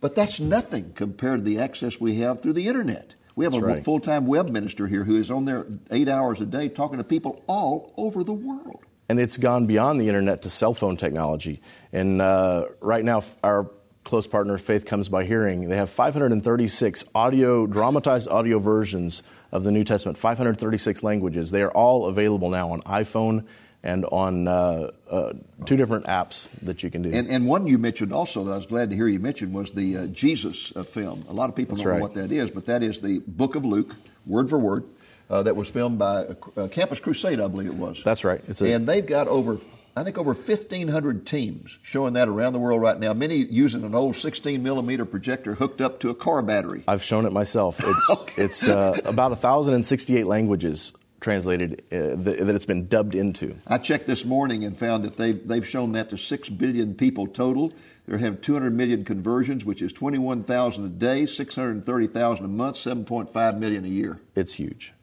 But 0.04 0.16
that's 0.16 0.42
nothing 0.42 0.92
compared 0.96 1.40
to 1.40 1.44
the 1.46 1.60
access 1.60 1.98
we 1.98 2.18
have 2.18 2.42
through 2.42 2.52
the 2.52 2.68
internet. 2.68 3.16
We 3.38 3.46
have 3.46 3.54
that's 3.54 3.64
a 3.64 3.66
right. 3.66 3.86
full 3.86 4.02
time 4.02 4.28
web 4.28 4.50
minister 4.50 4.86
here 4.86 5.06
who 5.06 5.16
is 5.16 5.32
on 5.32 5.46
there 5.46 5.66
eight 5.92 6.10
hours 6.10 6.42
a 6.42 6.46
day 6.46 6.68
talking 6.68 6.98
to 6.98 7.06
people 7.06 7.42
all 7.48 7.94
over 7.96 8.22
the 8.22 8.34
world. 8.34 8.84
And 9.08 9.18
it's 9.18 9.38
gone 9.38 9.66
beyond 9.66 10.02
the 10.02 10.10
internet 10.10 10.42
to 10.42 10.50
cell 10.50 10.74
phone 10.74 10.98
technology. 10.98 11.62
And 11.94 12.22
uh, 12.22 12.66
right 12.82 13.06
now, 13.06 13.24
our 13.46 13.72
close 14.04 14.28
partner, 14.28 14.58
Faith 14.58 14.86
Comes 14.86 15.08
by 15.08 15.24
Hearing, 15.24 15.70
they 15.70 15.78
have 15.78 15.90
536 15.90 17.06
audio, 17.16 17.66
dramatized 17.66 18.28
audio 18.28 18.60
versions 18.60 19.24
of 19.54 19.64
the 19.64 19.72
New 19.72 19.86
Testament, 19.86 20.18
536 20.18 21.02
languages. 21.02 21.50
They 21.50 21.62
are 21.62 21.72
all 21.72 22.08
available 22.08 22.50
now 22.50 22.72
on 22.72 22.82
iPhone 22.82 23.46
and 23.84 24.06
on 24.06 24.48
uh, 24.48 24.92
uh, 25.10 25.34
two 25.66 25.76
different 25.76 26.06
apps 26.06 26.48
that 26.62 26.84
you 26.84 26.90
can 26.90 27.02
do. 27.02 27.12
And, 27.12 27.28
and, 27.28 27.48
one 27.48 27.68
you 27.68 27.78
mentioned 27.78 28.14
also 28.14 28.44
that 28.46 28.52
I 28.54 28.56
was 28.56 28.66
glad 28.66 28.90
to 28.90 28.96
hear 28.96 29.08
you 29.08 29.20
mention 29.20 29.52
was 29.52 29.74
the 29.74 29.98
uh, 29.98 30.08
Jesus 30.08 30.72
uh, 30.76 30.84
film. 30.84 31.26
A 31.28 31.34
lot 31.34 31.50
of 31.50 31.56
people 31.56 31.76
That's 31.76 31.84
don't 31.84 31.92
right. 31.92 31.98
know 31.98 32.04
what 32.04 32.16
that 32.16 32.32
is, 32.32 32.50
but 32.50 32.66
that 32.68 32.82
is 32.82 33.02
the 33.02 33.20
Book 33.28 33.56
of 33.56 33.66
Luke, 33.66 33.94
word 34.26 34.50
for 34.50 34.58
word, 34.58 34.86
uh, 35.30 35.44
that 35.44 35.56
was 35.56 35.68
filmed 35.68 36.00
by 36.00 36.28
Campus 36.72 37.00
Crusade, 37.00 37.40
I 37.40 37.48
believe 37.48 37.68
it 37.68 37.76
was. 37.76 38.02
That's 38.04 38.24
right. 38.24 38.42
A, 38.62 38.74
and 38.74 38.88
they've 38.88 39.06
got 39.06 39.28
over. 39.28 39.60
I 39.96 40.04
think 40.04 40.18
over 40.18 40.34
1,500 40.34 41.28
teams 41.28 41.78
showing 41.84 42.14
that 42.14 42.28
around 42.28 42.54
the 42.54 42.60
world 42.60 42.82
right 42.82 43.00
now. 43.00 43.14
Many 43.14 43.36
using 43.36 43.84
an 43.84 43.94
old 43.94 44.16
16 44.16 44.64
millimeter 44.64 45.06
projector 45.06 45.54
hooked 45.54 45.82
up 45.82 46.00
to 46.00 46.10
a 46.10 46.16
car 46.16 46.42
battery. 46.42 46.84
I've 46.88 47.04
shown 47.04 47.28
it 47.28 47.32
myself. 47.32 47.80
It's 47.80 48.10
okay. 48.22 48.42
it's 48.42 48.68
uh, 48.68 49.00
about 49.06 49.32
1,068 49.32 50.26
languages 50.26 50.94
translated 51.24 51.82
uh, 51.92 52.22
th- 52.22 52.40
that 52.40 52.54
it's 52.54 52.66
been 52.66 52.88
dubbed 52.88 53.16
into. 53.16 53.56
I 53.66 53.78
checked 53.80 54.06
this 54.06 54.26
morning 54.26 54.66
and 54.66 54.78
found 54.78 55.06
that 55.06 55.18
they've, 55.18 55.48
they've 55.48 55.66
shown 55.66 55.94
that 55.94 56.10
to 56.10 56.18
6 56.18 56.50
billion 56.50 56.94
people 56.94 57.28
total. 57.28 57.74
They 58.08 58.18
have 58.20 58.42
200 58.42 58.74
million 58.74 59.06
conversions, 59.06 59.64
which 59.64 59.82
is 59.82 59.94
21,000 59.94 60.86
a 60.86 60.90
day, 60.90 61.26
630,000 61.26 62.46
a 62.46 62.48
month, 62.48 62.76
7.5 62.76 63.58
million 63.58 63.86
a 63.86 63.88
year. 63.88 64.20
It's 64.36 64.54
huge. 64.54 64.94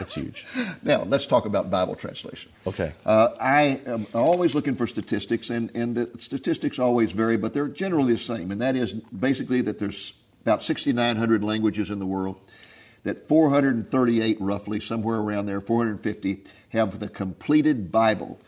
It's 0.00 0.14
huge. 0.14 0.44
now, 0.82 1.04
let's 1.04 1.24
talk 1.24 1.46
about 1.46 1.70
Bible 1.70 1.94
translation. 1.94 2.52
Okay. 2.66 2.92
Uh, 3.06 3.30
I 3.40 3.80
am 3.86 4.06
always 4.14 4.54
looking 4.54 4.76
for 4.76 4.86
statistics, 4.86 5.48
and, 5.48 5.70
and 5.74 5.94
the 5.94 6.10
statistics 6.18 6.78
always 6.78 7.12
vary, 7.12 7.38
but 7.38 7.54
they're 7.54 7.68
generally 7.68 8.12
the 8.12 8.18
same. 8.18 8.50
And 8.50 8.60
that 8.60 8.76
is 8.76 8.92
basically 8.92 9.62
that 9.62 9.78
there's 9.78 10.12
about 10.42 10.62
6,900 10.62 11.42
languages 11.42 11.90
in 11.90 11.98
the 11.98 12.06
world 12.06 12.38
that 13.04 13.28
438, 13.28 14.36
roughly, 14.40 14.80
somewhere 14.80 15.18
around 15.18 15.46
there, 15.46 15.60
450, 15.60 16.44
have 16.70 17.00
the 17.00 17.08
completed 17.08 17.90
Bible. 17.90 18.40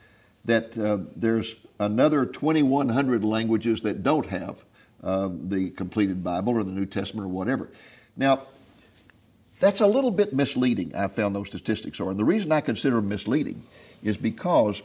That 0.45 0.77
uh, 0.79 0.99
there's 1.17 1.57
another 1.81 2.27
2,100 2.27 3.25
languages 3.25 3.81
that 3.83 4.03
don't 4.03 4.27
have 4.27 4.63
uh, 5.03 5.31
the 5.33 5.71
completed 5.71 6.23
Bible 6.23 6.55
or 6.55 6.65
the 6.65 6.71
New 6.71 6.87
Testament 6.87 7.27
or 7.27 7.29
whatever. 7.29 7.69
Now, 8.17 8.45
that's 9.61 9.81
a 9.81 9.87
little 9.87 10.11
bit 10.11 10.33
misleading, 10.33 10.95
I 10.95 11.09
found 11.09 11.35
those 11.35 11.49
statistics 11.49 12.01
are. 12.01 12.11
And 12.11 12.19
the 12.19 12.25
reason 12.25 12.53
I 12.53 12.61
consider 12.61 12.97
them 12.97 13.09
misleading 13.09 13.65
is 14.03 14.17
because 14.17 14.83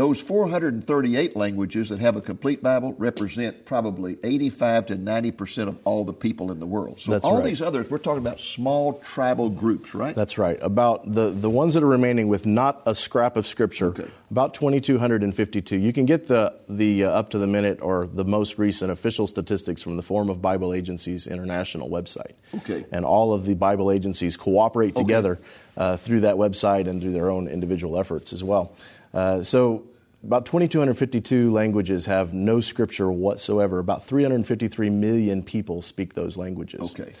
those 0.00 0.18
438 0.22 1.36
languages 1.36 1.90
that 1.90 1.98
have 2.00 2.16
a 2.16 2.22
complete 2.22 2.62
Bible 2.62 2.94
represent 2.96 3.66
probably 3.66 4.16
85 4.24 4.86
to 4.86 4.94
90 4.94 5.30
percent 5.32 5.68
of 5.68 5.76
all 5.84 6.06
the 6.06 6.12
people 6.14 6.50
in 6.50 6.58
the 6.58 6.64
world. 6.66 7.02
So 7.02 7.10
That's 7.10 7.22
all 7.22 7.34
right. 7.36 7.44
these 7.44 7.60
others, 7.60 7.90
we're 7.90 7.98
talking 7.98 8.22
about 8.22 8.40
small 8.40 8.94
tribal 9.00 9.50
groups, 9.50 9.94
right? 9.94 10.14
That's 10.14 10.38
right. 10.38 10.58
About 10.62 11.12
the, 11.12 11.32
the 11.32 11.50
ones 11.50 11.74
that 11.74 11.82
are 11.82 11.86
remaining 11.86 12.28
with 12.28 12.46
not 12.46 12.80
a 12.86 12.94
scrap 12.94 13.36
of 13.36 13.46
scripture, 13.46 13.88
Okay. 13.88 14.08
about 14.30 14.54
2,252. 14.54 15.76
You 15.76 15.92
can 15.92 16.06
get 16.06 16.26
the, 16.26 16.54
the 16.70 17.04
uh, 17.04 17.10
up 17.10 17.28
to 17.30 17.38
the 17.38 17.46
minute 17.46 17.80
or 17.82 18.06
the 18.06 18.24
most 18.24 18.56
recent 18.56 18.90
official 18.90 19.26
statistics 19.26 19.82
from 19.82 19.98
the 19.98 20.02
Forum 20.02 20.30
of 20.30 20.40
Bible 20.40 20.72
Agencies 20.72 21.26
International 21.26 21.90
website. 21.90 22.32
Okay. 22.54 22.86
And 22.90 23.04
all 23.04 23.34
of 23.34 23.44
the 23.44 23.54
Bible 23.54 23.92
agencies 23.92 24.38
cooperate 24.38 24.92
Okay. 24.96 25.02
together 25.02 25.38
uh, 25.76 25.98
through 25.98 26.20
that 26.20 26.36
website 26.36 26.88
and 26.88 27.02
through 27.02 27.12
their 27.12 27.28
own 27.30 27.48
individual 27.48 28.00
efforts 28.00 28.32
as 28.32 28.42
well. 28.42 28.72
Uh, 29.12 29.42
so 29.42 29.84
about 30.24 30.46
2,252 30.46 31.50
languages 31.50 32.06
have 32.06 32.34
no 32.34 32.60
scripture 32.60 33.10
whatsoever. 33.10 33.78
About 33.78 34.04
353 34.04 34.90
million 34.90 35.42
people 35.42 35.82
speak 35.82 36.14
those 36.14 36.36
languages. 36.36 36.92
Okay. 36.92 37.12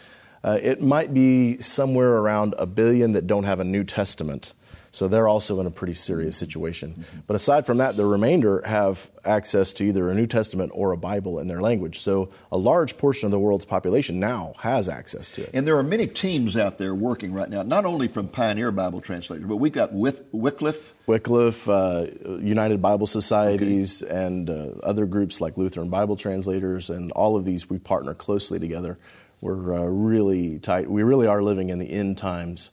Uh, 0.42 0.58
it 0.62 0.82
might 0.82 1.12
be 1.12 1.60
somewhere 1.60 2.16
around 2.16 2.54
a 2.58 2.66
billion 2.66 3.12
that 3.12 3.26
don't 3.26 3.44
have 3.44 3.60
a 3.60 3.64
New 3.64 3.84
Testament. 3.84 4.54
So 4.92 5.06
they're 5.06 5.28
also 5.28 5.60
in 5.60 5.66
a 5.66 5.70
pretty 5.70 5.94
serious 5.94 6.36
situation. 6.36 7.04
But 7.26 7.36
aside 7.36 7.64
from 7.64 7.78
that, 7.78 7.96
the 7.96 8.04
remainder 8.04 8.62
have 8.66 9.08
access 9.24 9.72
to 9.74 9.84
either 9.84 10.10
a 10.10 10.14
New 10.14 10.26
Testament 10.26 10.72
or 10.74 10.90
a 10.90 10.96
Bible 10.96 11.38
in 11.38 11.46
their 11.46 11.60
language. 11.60 12.00
So 12.00 12.30
a 12.50 12.58
large 12.58 12.98
portion 12.98 13.26
of 13.26 13.30
the 13.30 13.38
world's 13.38 13.64
population 13.64 14.18
now 14.18 14.52
has 14.58 14.88
access 14.88 15.30
to 15.32 15.42
it. 15.42 15.50
And 15.54 15.64
there 15.66 15.76
are 15.78 15.84
many 15.84 16.08
teams 16.08 16.56
out 16.56 16.78
there 16.78 16.94
working 16.94 17.32
right 17.32 17.48
now, 17.48 17.62
not 17.62 17.84
only 17.84 18.08
from 18.08 18.28
Pioneer 18.28 18.72
Bible 18.72 19.00
Translators, 19.00 19.46
but 19.46 19.56
we've 19.56 19.72
got 19.72 19.92
Wyth- 19.92 20.24
Wycliffe. 20.32 20.92
Wycliffe, 21.06 21.68
uh, 21.68 22.06
United 22.40 22.82
Bible 22.82 23.06
Societies, 23.06 24.02
and 24.02 24.50
uh, 24.50 24.70
other 24.82 25.06
groups 25.06 25.40
like 25.40 25.56
Lutheran 25.56 25.88
Bible 25.88 26.16
Translators, 26.16 26.90
and 26.90 27.12
all 27.12 27.36
of 27.36 27.44
these 27.44 27.70
we 27.70 27.78
partner 27.78 28.14
closely 28.14 28.58
together. 28.58 28.98
We're 29.40 29.74
uh, 29.74 29.82
really 29.84 30.58
tight. 30.58 30.90
We 30.90 31.02
really 31.02 31.26
are 31.26 31.42
living 31.42 31.70
in 31.70 31.78
the 31.78 31.90
end 31.90 32.18
times 32.18 32.70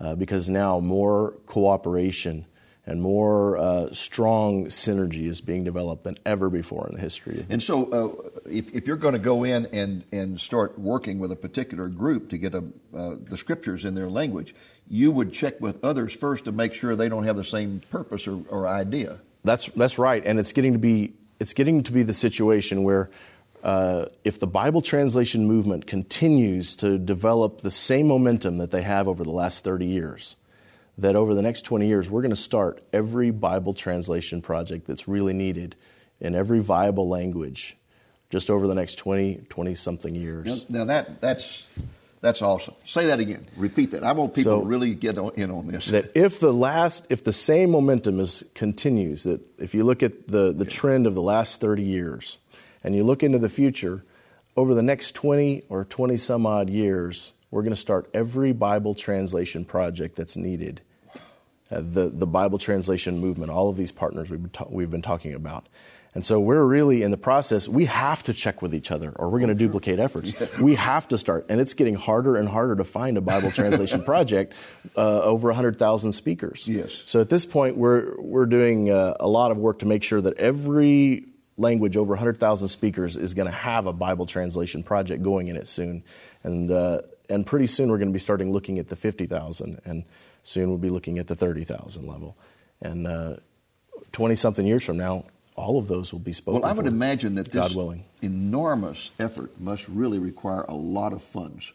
uh, 0.00 0.14
because 0.14 0.48
now 0.48 0.80
more 0.80 1.34
cooperation 1.46 2.46
and 2.86 3.02
more 3.02 3.58
uh, 3.58 3.92
strong 3.92 4.66
synergy 4.66 5.28
is 5.28 5.40
being 5.40 5.62
developed 5.62 6.02
than 6.02 6.16
ever 6.24 6.48
before 6.48 6.88
in 6.88 6.96
the 6.96 7.00
history. 7.00 7.44
And 7.48 7.62
so, 7.62 7.84
uh, 7.92 8.40
if, 8.46 8.74
if 8.74 8.86
you're 8.86 8.96
going 8.96 9.12
to 9.12 9.20
go 9.20 9.44
in 9.44 9.66
and, 9.66 10.02
and 10.12 10.40
start 10.40 10.78
working 10.78 11.18
with 11.18 11.30
a 11.30 11.36
particular 11.36 11.88
group 11.88 12.30
to 12.30 12.38
get 12.38 12.54
a, 12.54 12.64
uh, 12.96 13.16
the 13.28 13.36
scriptures 13.36 13.84
in 13.84 13.94
their 13.94 14.08
language, 14.08 14.54
you 14.88 15.12
would 15.12 15.32
check 15.32 15.60
with 15.60 15.84
others 15.84 16.12
first 16.12 16.46
to 16.46 16.52
make 16.52 16.72
sure 16.72 16.96
they 16.96 17.08
don't 17.08 17.24
have 17.24 17.36
the 17.36 17.44
same 17.44 17.80
purpose 17.90 18.26
or, 18.26 18.40
or 18.48 18.66
idea. 18.66 19.20
That's 19.44 19.66
that's 19.76 19.98
right, 19.98 20.22
and 20.26 20.38
it's 20.38 20.52
getting 20.52 20.74
to 20.74 20.78
be 20.78 21.14
it's 21.38 21.54
getting 21.54 21.82
to 21.84 21.92
be 21.92 22.02
the 22.02 22.12
situation 22.12 22.82
where 22.82 23.10
uh, 23.62 24.06
if 24.24 24.38
the 24.38 24.46
Bible 24.46 24.80
translation 24.80 25.46
movement 25.46 25.86
continues 25.86 26.76
to 26.76 26.98
develop 26.98 27.60
the 27.60 27.70
same 27.70 28.06
momentum 28.08 28.58
that 28.58 28.70
they 28.70 28.82
have 28.82 29.08
over 29.08 29.22
the 29.24 29.30
last 29.30 29.64
30 29.64 29.86
years, 29.86 30.36
that 30.98 31.16
over 31.16 31.34
the 31.34 31.42
next 31.42 31.62
20 31.62 31.86
years 31.86 32.10
we're 32.10 32.22
going 32.22 32.30
to 32.30 32.36
start 32.36 32.82
every 32.92 33.30
Bible 33.30 33.74
translation 33.74 34.42
project 34.42 34.86
that's 34.86 35.06
really 35.08 35.32
needed 35.32 35.76
in 36.20 36.34
every 36.34 36.60
viable 36.60 37.08
language 37.08 37.76
just 38.30 38.50
over 38.50 38.66
the 38.66 38.74
next 38.74 38.96
20 38.96 39.46
20 39.48 39.74
something 39.74 40.14
years. 40.14 40.68
Now, 40.70 40.78
now 40.80 40.84
that 40.86 41.20
that's 41.20 41.66
that's 42.20 42.42
awesome. 42.42 42.74
Say 42.84 43.06
that 43.06 43.18
again. 43.18 43.46
Repeat 43.56 43.92
that. 43.92 44.04
I 44.04 44.12
want 44.12 44.34
people 44.34 44.52
So- 44.52 44.60
to 44.60 44.66
really 44.66 44.94
get 44.94 45.16
on, 45.16 45.32
in 45.36 45.50
on 45.50 45.68
this. 45.68 45.86
that 45.86 46.12
if 46.14 46.38
the 46.38 46.52
last 46.52 47.06
if 47.08 47.24
the 47.24 47.32
same 47.32 47.70
momentum 47.70 48.20
is 48.20 48.44
continues 48.54 49.22
that 49.24 49.40
if 49.58 49.74
you 49.74 49.84
look 49.84 50.02
at 50.02 50.28
the 50.28 50.52
the 50.52 50.66
trend 50.66 51.06
of 51.06 51.14
the 51.14 51.22
last 51.22 51.60
30 51.60 51.82
years 51.82 52.38
and 52.82 52.94
you 52.94 53.04
look 53.04 53.22
into 53.22 53.38
the 53.38 53.48
future 53.48 54.04
over 54.56 54.74
the 54.74 54.82
next 54.82 55.14
20 55.14 55.64
or 55.68 55.84
20 55.84 56.16
some 56.16 56.46
odd 56.46 56.70
years 56.70 57.32
we're 57.50 57.62
going 57.62 57.74
to 57.74 57.80
start 57.80 58.10
every 58.14 58.52
bible 58.52 58.94
translation 58.94 59.64
project 59.64 60.16
that's 60.16 60.36
needed 60.36 60.80
uh, 61.70 61.80
the 61.80 62.08
the 62.08 62.26
Bible 62.26 62.58
translation 62.58 63.18
movement, 63.18 63.50
all 63.50 63.68
of 63.68 63.76
these 63.76 63.92
partners 63.92 64.28
we've 64.28 64.42
been, 64.42 64.50
ta- 64.50 64.66
we've 64.68 64.90
been 64.90 65.02
talking 65.02 65.34
about. 65.34 65.66
And 66.12 66.26
so 66.26 66.40
we're 66.40 66.64
really 66.64 67.04
in 67.04 67.12
the 67.12 67.16
process. 67.16 67.68
We 67.68 67.84
have 67.84 68.24
to 68.24 68.34
check 68.34 68.62
with 68.62 68.74
each 68.74 68.90
other, 68.90 69.12
or 69.14 69.28
we're 69.28 69.38
going 69.38 69.50
to 69.50 69.54
duplicate 69.54 70.00
efforts. 70.00 70.32
We 70.60 70.74
have 70.74 71.06
to 71.08 71.18
start, 71.18 71.46
and 71.48 71.60
it's 71.60 71.74
getting 71.74 71.94
harder 71.94 72.34
and 72.34 72.48
harder 72.48 72.74
to 72.74 72.82
find 72.82 73.16
a 73.16 73.20
Bible 73.20 73.52
translation 73.52 74.02
project. 74.02 74.52
Uh, 74.96 75.20
over 75.20 75.46
100,000 75.48 76.10
speakers. 76.10 76.66
Yes. 76.66 77.02
So 77.04 77.20
at 77.20 77.30
this 77.30 77.46
point, 77.46 77.76
we're 77.76 78.20
we're 78.20 78.46
doing 78.46 78.90
uh, 78.90 79.14
a 79.20 79.28
lot 79.28 79.52
of 79.52 79.56
work 79.56 79.78
to 79.80 79.86
make 79.86 80.02
sure 80.02 80.20
that 80.20 80.36
every 80.38 81.26
language 81.60 81.96
over 81.96 82.10
100,000 82.10 82.68
speakers 82.68 83.16
is 83.16 83.34
going 83.34 83.46
to 83.46 83.54
have 83.54 83.86
a 83.86 83.92
Bible 83.92 84.26
translation 84.26 84.82
project 84.82 85.22
going 85.22 85.48
in 85.48 85.56
it 85.56 85.68
soon, 85.68 86.02
and 86.42 86.70
uh, 86.70 87.02
and 87.28 87.46
pretty 87.46 87.66
soon 87.66 87.90
we're 87.90 87.98
going 87.98 88.08
to 88.08 88.12
be 88.12 88.18
starting 88.18 88.52
looking 88.52 88.78
at 88.78 88.88
the 88.88 88.96
50,000, 88.96 89.80
and 89.84 90.04
soon 90.42 90.68
we'll 90.68 90.78
be 90.78 90.90
looking 90.90 91.18
at 91.18 91.28
the 91.28 91.36
30,000 91.36 92.06
level, 92.06 92.36
and 92.82 93.38
20 94.12 94.34
something 94.34 94.66
years 94.66 94.82
from 94.82 94.96
now 94.96 95.24
all 95.60 95.78
of 95.78 95.88
those 95.88 96.12
will 96.12 96.20
be 96.20 96.32
spoken. 96.32 96.62
Well, 96.62 96.70
I 96.70 96.72
would 96.72 96.86
for, 96.86 96.92
imagine 96.92 97.34
that 97.36 97.50
God 97.50 97.68
this 97.68 97.76
willing. 97.76 98.04
enormous 98.22 99.10
effort 99.18 99.60
must 99.60 99.86
really 99.88 100.18
require 100.18 100.64
a 100.68 100.74
lot 100.74 101.12
of 101.12 101.22
funds. 101.22 101.72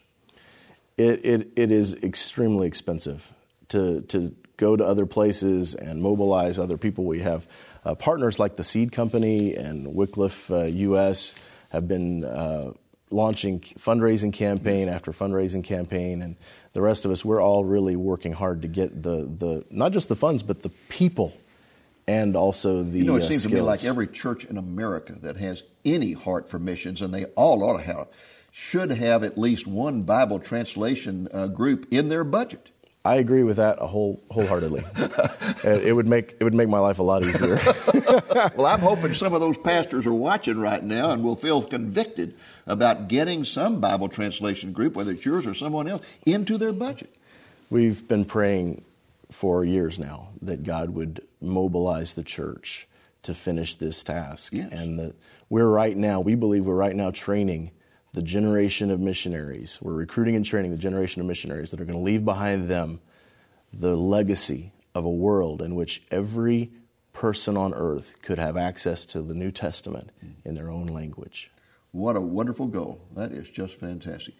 It, 0.96 1.24
it, 1.24 1.52
it 1.56 1.70
is 1.70 1.94
extremely 1.94 2.66
expensive 2.66 3.32
to, 3.68 4.00
to 4.02 4.34
go 4.56 4.76
to 4.76 4.84
other 4.84 5.06
places 5.06 5.74
and 5.74 6.02
mobilize 6.02 6.58
other 6.58 6.76
people. 6.76 7.04
We 7.04 7.20
have 7.20 7.46
uh, 7.46 7.75
partners 7.94 8.38
like 8.38 8.56
the 8.56 8.64
Seed 8.64 8.92
Company 8.92 9.54
and 9.54 9.94
Wycliffe 9.94 10.50
uh, 10.50 10.64
US 10.64 11.34
have 11.70 11.86
been 11.86 12.24
uh, 12.24 12.72
launching 13.10 13.60
fundraising 13.60 14.32
campaign 14.32 14.88
after 14.88 15.12
fundraising 15.12 15.62
campaign, 15.62 16.22
and 16.22 16.36
the 16.72 16.82
rest 16.82 17.04
of 17.04 17.10
us, 17.10 17.24
we're 17.24 17.40
all 17.40 17.64
really 17.64 17.96
working 17.96 18.32
hard 18.32 18.62
to 18.62 18.68
get 18.68 19.02
the, 19.02 19.28
the 19.38 19.64
not 19.70 19.92
just 19.92 20.08
the 20.08 20.16
funds, 20.16 20.42
but 20.42 20.62
the 20.62 20.70
people 20.88 21.32
and 22.06 22.36
also 22.36 22.82
the 22.82 22.98
You 22.98 23.04
know, 23.04 23.16
it 23.16 23.24
uh, 23.24 23.28
seems 23.28 23.42
to 23.42 23.48
me 23.48 23.54
skills. 23.54 23.66
like 23.66 23.84
every 23.84 24.06
church 24.06 24.44
in 24.44 24.56
America 24.56 25.14
that 25.22 25.36
has 25.36 25.62
any 25.84 26.12
heart 26.12 26.48
for 26.48 26.58
missions, 26.58 27.02
and 27.02 27.12
they 27.12 27.24
all 27.36 27.62
ought 27.64 27.78
to 27.78 27.82
have, 27.82 28.08
should 28.52 28.90
have 28.90 29.24
at 29.24 29.36
least 29.36 29.66
one 29.66 30.02
Bible 30.02 30.38
translation 30.38 31.28
uh, 31.32 31.46
group 31.46 31.86
in 31.90 32.08
their 32.08 32.24
budget. 32.24 32.70
I 33.06 33.16
agree 33.16 33.42
with 33.44 33.56
that 33.56 33.78
a 33.80 33.86
whole 33.86 34.20
wholeheartedly. 34.30 34.84
It 35.64 35.94
would 35.94 36.06
make 36.06 36.36
it 36.38 36.44
would 36.44 36.54
make 36.54 36.68
my 36.68 36.78
life 36.78 36.98
a 36.98 37.02
lot 37.02 37.22
easier. 37.24 37.58
Well, 38.56 38.66
I'm 38.66 38.80
hoping 38.80 39.14
some 39.14 39.32
of 39.32 39.40
those 39.40 39.56
pastors 39.56 40.04
are 40.06 40.12
watching 40.12 40.58
right 40.60 40.82
now 40.82 41.10
and 41.12 41.24
will 41.24 41.36
feel 41.36 41.62
convicted 41.62 42.34
about 42.66 43.08
getting 43.08 43.44
some 43.44 43.80
Bible 43.80 44.08
translation 44.08 44.72
group, 44.72 44.94
whether 44.94 45.12
it's 45.12 45.24
yours 45.24 45.46
or 45.46 45.54
someone 45.54 45.88
else, 45.88 46.02
into 46.26 46.58
their 46.58 46.72
budget. 46.72 47.14
We've 47.70 48.06
been 48.06 48.24
praying 48.26 48.84
for 49.30 49.64
years 49.64 49.98
now 49.98 50.28
that 50.42 50.64
God 50.64 50.90
would 50.90 51.22
mobilize 51.40 52.12
the 52.14 52.22
church 52.22 52.86
to 53.22 53.34
finish 53.34 53.74
this 53.76 54.04
task, 54.04 54.52
Yes. 54.52 54.70
and 54.72 54.98
that 54.98 55.14
we're 55.48 55.66
right 55.68 55.96
now. 55.96 56.20
We 56.20 56.34
believe 56.34 56.64
we're 56.66 56.74
right 56.74 56.94
now 56.94 57.10
training 57.10 57.70
the 58.16 58.22
generation 58.22 58.90
of 58.90 58.98
missionaries. 58.98 59.78
We're 59.82 59.92
recruiting 59.92 60.36
and 60.36 60.44
training 60.44 60.70
the 60.70 60.78
generation 60.78 61.20
of 61.20 61.26
missionaries 61.26 61.70
that 61.70 61.82
are 61.82 61.84
going 61.84 61.98
to 61.98 62.02
leave 62.02 62.24
behind 62.24 62.66
them 62.66 62.98
the 63.74 63.94
legacy 63.94 64.72
of 64.94 65.04
a 65.04 65.10
world 65.10 65.60
in 65.60 65.74
which 65.74 66.02
every 66.10 66.70
person 67.12 67.58
on 67.58 67.74
earth 67.74 68.14
could 68.22 68.38
have 68.38 68.56
access 68.56 69.04
to 69.04 69.20
the 69.20 69.34
New 69.34 69.50
Testament 69.50 70.08
in 70.46 70.54
their 70.54 70.70
own 70.70 70.86
language. 70.86 71.50
What 71.92 72.16
a 72.16 72.20
wonderful 72.22 72.68
goal. 72.68 73.02
That 73.14 73.32
is 73.32 73.50
just 73.50 73.74
fantastic. 73.74 74.32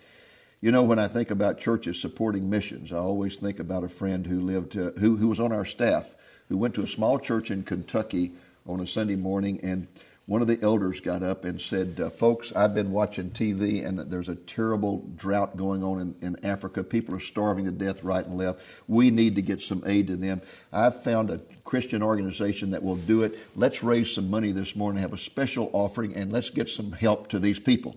You 0.62 0.72
know, 0.72 0.82
when 0.82 0.98
I 0.98 1.06
think 1.06 1.30
about 1.30 1.58
churches 1.58 2.00
supporting 2.00 2.48
missions, 2.48 2.94
I 2.94 2.96
always 2.96 3.36
think 3.36 3.58
about 3.58 3.84
a 3.84 3.90
friend 3.90 4.26
who 4.26 4.40
lived, 4.40 4.78
uh, 4.78 4.92
who, 4.92 5.16
who 5.16 5.28
was 5.28 5.38
on 5.38 5.52
our 5.52 5.66
staff, 5.66 6.06
who 6.48 6.56
went 6.56 6.74
to 6.76 6.82
a 6.82 6.86
small 6.86 7.18
church 7.18 7.50
in 7.50 7.62
Kentucky 7.62 8.32
on 8.66 8.80
a 8.80 8.86
Sunday 8.86 9.16
morning, 9.16 9.60
and 9.62 9.86
one 10.26 10.42
of 10.42 10.48
the 10.48 10.60
elders 10.60 11.00
got 11.00 11.22
up 11.22 11.44
and 11.44 11.60
said, 11.60 12.00
uh, 12.00 12.10
Folks, 12.10 12.52
I've 12.52 12.74
been 12.74 12.90
watching 12.90 13.30
TV, 13.30 13.86
and 13.86 13.98
there's 14.10 14.28
a 14.28 14.34
terrible 14.34 15.08
drought 15.14 15.56
going 15.56 15.84
on 15.84 16.00
in, 16.00 16.14
in 16.20 16.44
Africa. 16.44 16.82
People 16.82 17.14
are 17.14 17.20
starving 17.20 17.64
to 17.64 17.70
death 17.70 18.02
right 18.02 18.26
and 18.26 18.36
left. 18.36 18.60
We 18.88 19.10
need 19.10 19.36
to 19.36 19.42
get 19.42 19.62
some 19.62 19.84
aid 19.86 20.08
to 20.08 20.16
them. 20.16 20.42
I've 20.72 21.02
found 21.04 21.30
a 21.30 21.40
Christian 21.62 22.02
organization 22.02 22.72
that 22.72 22.82
will 22.82 22.96
do 22.96 23.22
it. 23.22 23.38
Let's 23.54 23.84
raise 23.84 24.12
some 24.12 24.28
money 24.28 24.50
this 24.50 24.74
morning, 24.74 25.00
have 25.00 25.12
a 25.12 25.18
special 25.18 25.70
offering, 25.72 26.16
and 26.16 26.32
let's 26.32 26.50
get 26.50 26.68
some 26.68 26.90
help 26.90 27.28
to 27.28 27.38
these 27.38 27.60
people. 27.60 27.96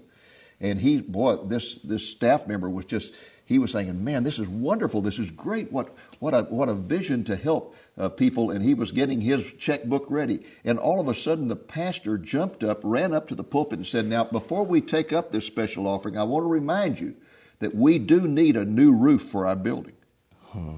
And 0.62 0.80
he, 0.80 1.02
boy, 1.02 1.38
this 1.38 1.76
this 1.84 2.08
staff 2.08 2.46
member 2.46 2.70
was 2.70 2.86
just 2.86 3.14
he 3.50 3.58
was 3.58 3.72
thinking, 3.72 4.04
man, 4.04 4.24
this 4.24 4.38
is 4.38 4.48
wonderful. 4.48 5.02
This 5.02 5.18
is 5.18 5.32
great. 5.32 5.72
What 5.72 5.96
what 6.20 6.36
a 6.36 6.44
what 6.44 6.70
a 6.70 6.76
vision 6.76 7.24
to 7.24 7.36
help 7.36 7.76
uh, 7.98 8.08
people. 8.08 8.52
And 8.52 8.64
he 8.64 8.76
was 8.76 8.92
getting 8.92 9.20
his 9.20 9.44
checkbook 9.54 10.06
ready. 10.12 10.44
And 10.64 10.78
all 10.78 11.00
of 11.00 11.08
a 11.08 11.16
sudden, 11.16 11.48
the 11.48 11.56
pastor 11.56 12.20
jumped 12.20 12.64
up, 12.64 12.82
ran 12.84 13.12
up 13.12 13.28
to 13.30 13.36
the 13.36 13.44
pulpit, 13.44 13.80
and 13.80 13.88
said, 13.88 14.06
"Now, 14.06 14.24
before 14.24 14.64
we 14.64 14.82
take 14.82 15.12
up 15.12 15.32
this 15.32 15.48
special 15.48 15.88
offering, 15.88 16.16
I 16.16 16.26
want 16.26 16.44
to 16.44 16.48
remind 16.48 17.00
you 17.00 17.16
that 17.58 17.74
we 17.74 17.98
do 17.98 18.28
need 18.28 18.56
a 18.56 18.66
new 18.66 18.96
roof 18.96 19.24
for 19.24 19.48
our 19.48 19.56
building." 19.56 19.96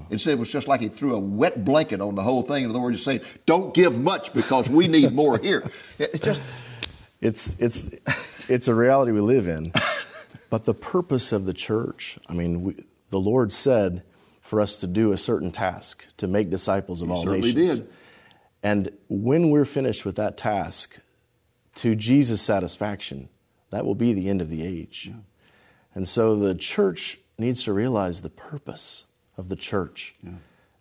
Instead, 0.08 0.32
it 0.32 0.38
was 0.38 0.50
just 0.50 0.66
like 0.66 0.80
he 0.80 0.88
threw 0.88 1.14
a 1.14 1.20
wet 1.20 1.66
blanket 1.66 2.00
on 2.00 2.14
the 2.14 2.22
whole 2.22 2.42
thing. 2.42 2.64
In 2.64 2.70
other 2.70 2.80
words, 2.80 2.96
he's 2.96 3.04
saying, 3.04 3.20
"Don't 3.44 3.74
give 3.74 3.98
much 3.98 4.32
because 4.32 4.70
we 4.70 4.88
need 4.88 5.12
more 5.12 5.36
here." 5.36 5.70
It's 5.98 6.20
just 6.20 6.40
it's 7.20 7.54
it's 7.58 7.90
it's 8.48 8.66
a 8.66 8.74
reality 8.74 9.12
we 9.12 9.20
live 9.20 9.46
in. 9.46 9.70
But 10.52 10.64
the 10.64 10.74
purpose 10.74 11.32
of 11.32 11.46
the 11.46 11.54
church, 11.54 12.18
I 12.28 12.34
mean, 12.34 12.62
we, 12.62 12.74
the 13.08 13.18
Lord 13.18 13.54
said 13.54 14.02
for 14.42 14.60
us 14.60 14.80
to 14.80 14.86
do 14.86 15.12
a 15.12 15.16
certain 15.16 15.50
task 15.50 16.04
to 16.18 16.26
make 16.26 16.50
disciples 16.50 17.00
of 17.00 17.10
all 17.10 17.22
certainly 17.22 17.54
nations. 17.54 17.78
did. 17.78 17.88
And 18.62 18.90
when 19.08 19.48
we're 19.48 19.64
finished 19.64 20.04
with 20.04 20.16
that 20.16 20.36
task, 20.36 20.98
to 21.76 21.94
Jesus' 21.94 22.42
satisfaction, 22.42 23.30
that 23.70 23.86
will 23.86 23.94
be 23.94 24.12
the 24.12 24.28
end 24.28 24.42
of 24.42 24.50
the 24.50 24.62
age. 24.62 25.10
And 25.94 26.06
so 26.06 26.36
the 26.36 26.54
church 26.54 27.18
needs 27.38 27.64
to 27.64 27.72
realize 27.72 28.20
the 28.20 28.28
purpose 28.28 29.06
of 29.38 29.48
the 29.48 29.56
church 29.56 30.14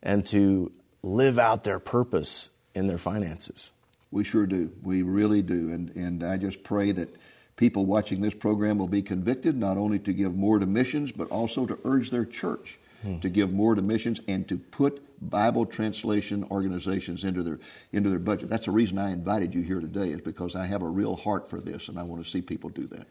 and 0.03 0.25
to 0.25 0.69
live 1.01 1.39
out 1.39 1.63
their 1.63 1.79
purpose 1.79 2.49
in 2.75 2.87
their 2.87 2.97
finances. 2.97 3.71
We 4.11 4.25
sure 4.25 4.45
do. 4.45 4.69
We 4.83 5.03
really 5.03 5.41
do. 5.41 5.71
And, 5.71 5.95
and 5.95 6.25
I 6.25 6.35
just 6.35 6.61
pray 6.61 6.91
that 6.91 7.15
people 7.55 7.85
watching 7.85 8.21
this 8.21 8.33
program 8.33 8.77
will 8.77 8.87
be 8.87 9.01
convicted 9.01 9.57
not 9.57 9.77
only 9.77 9.99
to 9.99 10.13
give 10.13 10.35
more 10.35 10.59
to 10.59 10.65
missions, 10.65 11.11
but 11.11 11.29
also 11.29 11.65
to 11.65 11.77
urge 11.85 12.09
their 12.09 12.25
church 12.25 12.79
hmm. 13.01 13.19
to 13.19 13.29
give 13.29 13.51
more 13.51 13.75
to 13.75 13.81
missions 13.81 14.19
and 14.27 14.47
to 14.47 14.57
put 14.57 15.01
Bible 15.29 15.65
translation 15.65 16.45
organizations 16.49 17.23
into 17.23 17.43
their, 17.43 17.59
into 17.91 18.09
their 18.09 18.19
budget. 18.19 18.49
That's 18.49 18.65
the 18.65 18.71
reason 18.71 18.97
I 18.97 19.11
invited 19.11 19.53
you 19.53 19.61
here 19.61 19.79
today, 19.79 20.09
is 20.09 20.21
because 20.21 20.55
I 20.55 20.65
have 20.65 20.81
a 20.81 20.89
real 20.89 21.15
heart 21.15 21.49
for 21.49 21.59
this 21.59 21.89
and 21.89 21.99
I 21.99 22.03
want 22.03 22.23
to 22.23 22.29
see 22.29 22.41
people 22.41 22.69
do 22.69 22.87
that. 22.87 23.07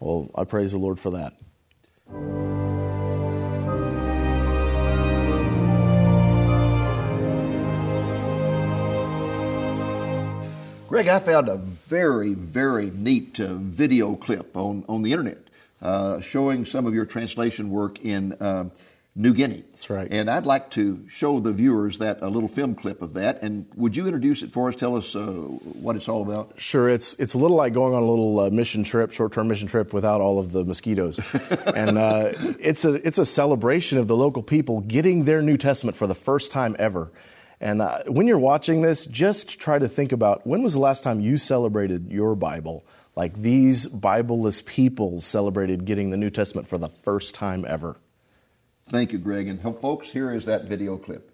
Well, 0.00 0.30
I 0.34 0.44
praise 0.44 0.72
the 0.72 0.78
Lord 0.78 1.00
for 1.00 1.10
that. 1.10 1.34
Greg, 10.98 11.06
I 11.06 11.20
found 11.20 11.48
a 11.48 11.58
very, 11.58 12.34
very 12.34 12.90
neat 12.90 13.38
uh, 13.38 13.54
video 13.54 14.16
clip 14.16 14.56
on, 14.56 14.84
on 14.88 15.04
the 15.04 15.12
internet 15.12 15.38
uh, 15.80 16.20
showing 16.20 16.66
some 16.66 16.86
of 16.86 16.94
your 16.94 17.04
translation 17.06 17.70
work 17.70 18.04
in 18.04 18.32
uh, 18.32 18.68
New 19.14 19.32
Guinea. 19.32 19.62
That's 19.70 19.90
right. 19.90 20.08
And 20.10 20.28
I'd 20.28 20.44
like 20.44 20.72
to 20.72 21.08
show 21.08 21.38
the 21.38 21.52
viewers 21.52 21.98
that 21.98 22.18
a 22.20 22.26
little 22.26 22.48
film 22.48 22.74
clip 22.74 23.00
of 23.00 23.14
that. 23.14 23.44
And 23.44 23.66
would 23.76 23.96
you 23.96 24.06
introduce 24.06 24.42
it 24.42 24.50
for 24.50 24.70
us? 24.70 24.74
Tell 24.74 24.96
us 24.96 25.14
uh, 25.14 25.20
what 25.20 25.94
it's 25.94 26.08
all 26.08 26.20
about. 26.20 26.54
Sure, 26.56 26.88
it's 26.88 27.14
it's 27.20 27.34
a 27.34 27.38
little 27.38 27.56
like 27.56 27.74
going 27.74 27.94
on 27.94 28.02
a 28.02 28.10
little 28.10 28.40
uh, 28.40 28.50
mission 28.50 28.82
trip, 28.82 29.12
short-term 29.12 29.46
mission 29.46 29.68
trip, 29.68 29.92
without 29.92 30.20
all 30.20 30.40
of 30.40 30.50
the 30.50 30.64
mosquitoes, 30.64 31.20
and 31.76 31.96
uh, 31.96 32.32
it's 32.58 32.84
a 32.84 32.94
it's 33.06 33.18
a 33.18 33.24
celebration 33.24 33.98
of 33.98 34.08
the 34.08 34.16
local 34.16 34.42
people 34.42 34.80
getting 34.80 35.26
their 35.26 35.42
New 35.42 35.58
Testament 35.58 35.96
for 35.96 36.08
the 36.08 36.16
first 36.16 36.50
time 36.50 36.74
ever. 36.76 37.08
And 37.60 37.82
uh, 37.82 38.04
when 38.06 38.26
you're 38.26 38.38
watching 38.38 38.82
this, 38.82 39.06
just 39.06 39.58
try 39.58 39.78
to 39.78 39.88
think 39.88 40.12
about 40.12 40.46
when 40.46 40.62
was 40.62 40.74
the 40.74 40.78
last 40.78 41.02
time 41.02 41.20
you 41.20 41.36
celebrated 41.36 42.10
your 42.10 42.34
Bible 42.34 42.84
like 43.16 43.34
these 43.34 43.88
Bibleless 43.88 44.64
people 44.64 45.20
celebrated 45.20 45.84
getting 45.84 46.10
the 46.10 46.16
New 46.16 46.30
Testament 46.30 46.68
for 46.68 46.78
the 46.78 46.88
first 46.88 47.34
time 47.34 47.64
ever. 47.66 47.96
Thank 48.90 49.12
you, 49.12 49.18
Greg. 49.18 49.48
And 49.48 49.60
folks, 49.60 50.08
here 50.08 50.32
is 50.32 50.44
that 50.44 50.68
video 50.68 50.96
clip. 50.96 51.32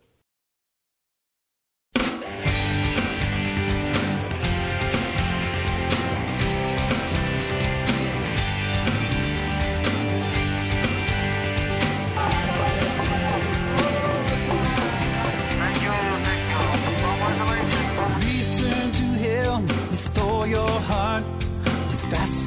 With 22.10 22.43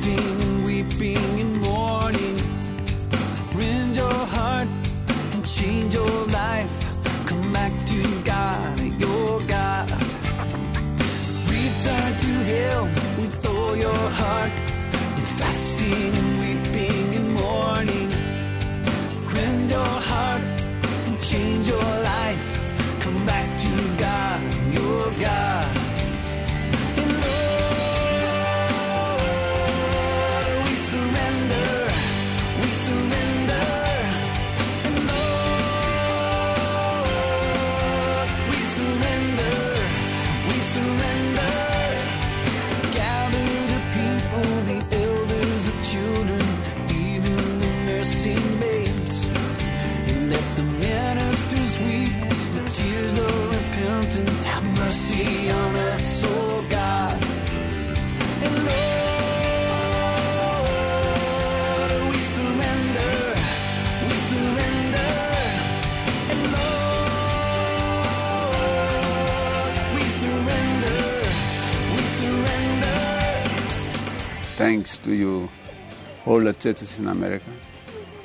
all 76.37 76.43
the 76.43 76.53
churches 76.53 76.99
in 76.99 77.07
America. 77.07 77.49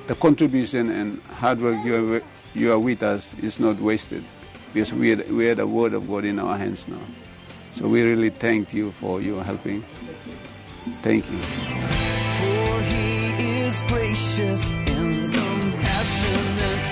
The 0.06 0.14
contribution 0.14 0.90
and 0.90 1.22
hard 1.40 1.62
work 1.62 1.82
you 1.82 2.16
are, 2.16 2.22
you 2.54 2.72
are 2.72 2.78
with 2.78 3.02
us 3.02 3.32
is 3.42 3.58
not 3.58 3.76
wasted 3.76 4.22
because 4.74 4.92
we 4.92 5.10
had, 5.10 5.30
we 5.30 5.46
had 5.46 5.56
the 5.56 5.66
word 5.66 5.94
of 5.94 6.06
God 6.06 6.26
in 6.26 6.38
our 6.38 6.58
hands 6.58 6.86
now. 6.88 7.00
So 7.74 7.88
we 7.88 8.02
really 8.02 8.28
thank 8.28 8.74
you 8.74 8.92
for 8.92 9.22
your 9.22 9.42
helping. 9.42 9.82
Thank 11.00 11.24
you. 11.30 11.38
For 11.38 12.82
he 12.82 13.60
is 13.60 13.82
gracious 13.88 14.74
and 14.74 15.14
compassionate. 15.32 16.86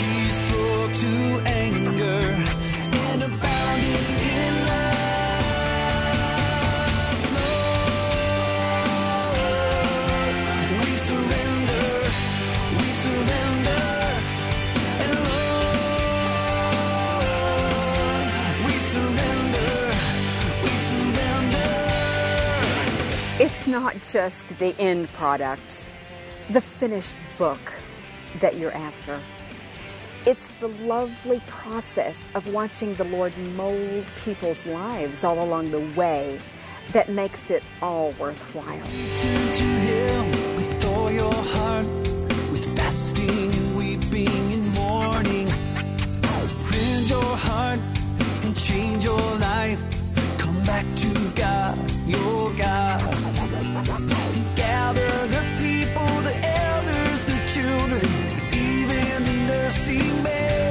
He's 0.00 0.48
slow 0.48 0.92
to 0.92 1.63
not 23.84 24.02
just 24.10 24.48
the 24.58 24.74
end 24.78 25.06
product, 25.12 25.84
the 26.48 26.60
finished 26.60 27.16
book 27.36 27.60
that 28.40 28.56
you're 28.56 28.72
after. 28.72 29.20
It's 30.24 30.48
the 30.58 30.68
lovely 30.68 31.42
process 31.46 32.26
of 32.34 32.50
watching 32.50 32.94
the 32.94 33.04
Lord 33.04 33.36
mold 33.56 34.06
people's 34.24 34.64
lives 34.64 35.22
all 35.22 35.38
along 35.44 35.70
the 35.70 35.84
way 36.00 36.40
that 36.92 37.10
makes 37.10 37.50
it 37.50 37.62
all 37.82 38.12
worthwhile. 38.12 38.86
Come 50.38 50.60
back 50.64 50.86
to 50.96 51.32
God, 51.34 51.76
your 52.06 52.50
God. 52.52 53.43
Gather 54.84 55.26
the 55.28 55.42
people, 55.56 56.04
the 56.28 56.34
elders, 56.44 57.24
the 57.24 57.38
children, 57.54 58.04
even 58.52 59.22
the 59.22 59.46
nursing 59.46 60.22
babes. 60.22 60.63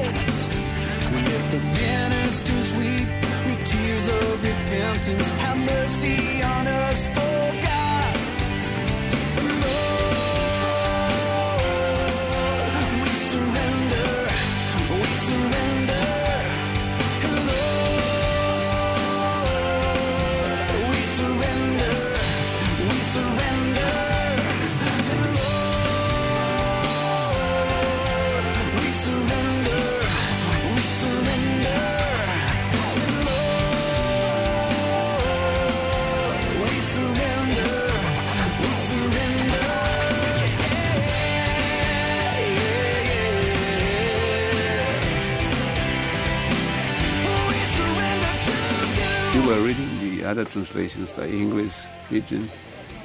Translations, 50.53 51.11
the 51.13 51.27
English 51.27 51.73
region, 52.09 52.49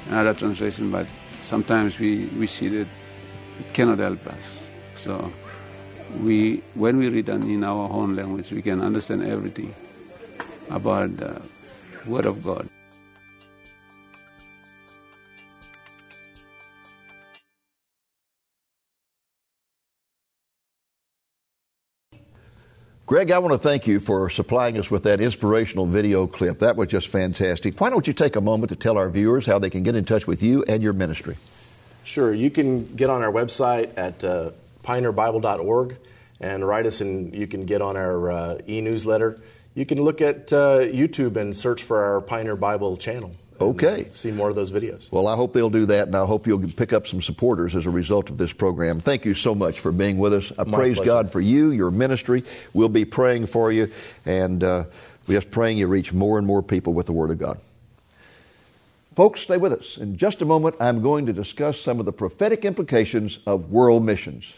and 0.07 0.15
other 0.15 0.33
translation, 0.33 0.91
but 0.91 1.07
sometimes 1.41 1.99
we, 1.99 2.25
we 2.37 2.47
see 2.47 2.69
that 2.69 2.87
it 3.59 3.73
cannot 3.73 3.99
help 3.99 4.25
us. 4.27 4.67
So 5.03 5.31
we, 6.21 6.63
when 6.75 6.97
we 6.97 7.09
read 7.09 7.29
in 7.29 7.63
our 7.63 7.89
own 7.91 8.15
language, 8.15 8.51
we 8.51 8.61
can 8.61 8.81
understand 8.81 9.23
everything 9.23 9.73
about 10.69 11.17
the 11.17 11.41
Word 12.07 12.25
of 12.25 12.43
God. 12.43 12.69
Greg, 23.09 23.31
I 23.31 23.39
want 23.39 23.53
to 23.53 23.57
thank 23.57 23.87
you 23.87 23.99
for 23.99 24.29
supplying 24.29 24.77
us 24.77 24.91
with 24.91 25.01
that 25.05 25.19
inspirational 25.19 25.87
video 25.87 26.27
clip. 26.27 26.59
That 26.59 26.75
was 26.75 26.89
just 26.89 27.07
fantastic. 27.07 27.81
Why 27.81 27.89
don't 27.89 28.05
you 28.05 28.13
take 28.13 28.35
a 28.35 28.41
moment 28.41 28.69
to 28.69 28.75
tell 28.75 28.99
our 28.99 29.09
viewers 29.09 29.47
how 29.47 29.57
they 29.57 29.71
can 29.71 29.81
get 29.81 29.95
in 29.95 30.05
touch 30.05 30.27
with 30.27 30.43
you 30.43 30.63
and 30.65 30.83
your 30.83 30.93
ministry? 30.93 31.35
Sure. 32.03 32.31
You 32.31 32.51
can 32.51 32.85
get 32.95 33.09
on 33.09 33.23
our 33.23 33.31
website 33.31 33.97
at 33.97 34.23
uh, 34.23 34.51
pioneerbible.org 34.83 35.97
and 36.39 36.67
write 36.67 36.85
us, 36.85 37.01
and 37.01 37.33
you 37.33 37.47
can 37.47 37.65
get 37.65 37.81
on 37.81 37.97
our 37.97 38.31
uh, 38.31 38.57
e 38.67 38.79
newsletter. 38.79 39.41
You 39.73 39.87
can 39.87 40.03
look 40.03 40.21
at 40.21 40.53
uh, 40.53 40.81
YouTube 40.81 41.35
and 41.35 41.57
search 41.57 41.81
for 41.81 42.03
our 42.03 42.21
Pioneer 42.21 42.57
Bible 42.57 42.95
channel. 42.95 43.31
Okay. 43.61 44.07
see 44.11 44.31
more 44.31 44.49
of 44.49 44.55
those 44.55 44.71
videos. 44.71 45.11
Well, 45.11 45.27
I 45.27 45.35
hope 45.35 45.53
they'll 45.53 45.69
do 45.69 45.85
that, 45.87 46.07
and 46.07 46.15
I 46.15 46.25
hope 46.25 46.47
you'll 46.47 46.67
pick 46.69 46.93
up 46.93 47.07
some 47.07 47.21
supporters 47.21 47.75
as 47.75 47.85
a 47.85 47.89
result 47.89 48.29
of 48.29 48.37
this 48.37 48.53
program. 48.53 48.99
Thank 48.99 49.25
you 49.25 49.33
so 49.33 49.53
much 49.53 49.79
for 49.79 49.91
being 49.91 50.17
with 50.17 50.33
us. 50.33 50.51
I 50.57 50.63
My 50.63 50.77
praise 50.77 50.95
pleasure. 50.95 51.11
God 51.11 51.31
for 51.31 51.41
you, 51.41 51.71
your 51.71 51.91
ministry. 51.91 52.43
We'll 52.73 52.89
be 52.89 53.05
praying 53.05 53.47
for 53.47 53.71
you, 53.71 53.91
and 54.25 54.63
uh, 54.63 54.85
we're 55.27 55.39
just 55.39 55.51
praying 55.51 55.77
you 55.77 55.87
reach 55.87 56.13
more 56.13 56.37
and 56.37 56.47
more 56.47 56.63
people 56.63 56.93
with 56.93 57.05
the 57.05 57.13
Word 57.13 57.31
of 57.31 57.37
God. 57.37 57.59
Folks, 59.15 59.41
stay 59.41 59.57
with 59.57 59.73
us. 59.73 59.97
In 59.97 60.15
just 60.15 60.41
a 60.41 60.45
moment, 60.45 60.75
I'm 60.79 61.01
going 61.01 61.25
to 61.25 61.33
discuss 61.33 61.79
some 61.79 61.99
of 61.99 62.05
the 62.05 62.13
prophetic 62.13 62.63
implications 62.63 63.39
of 63.45 63.69
world 63.69 64.05
missions. 64.05 64.53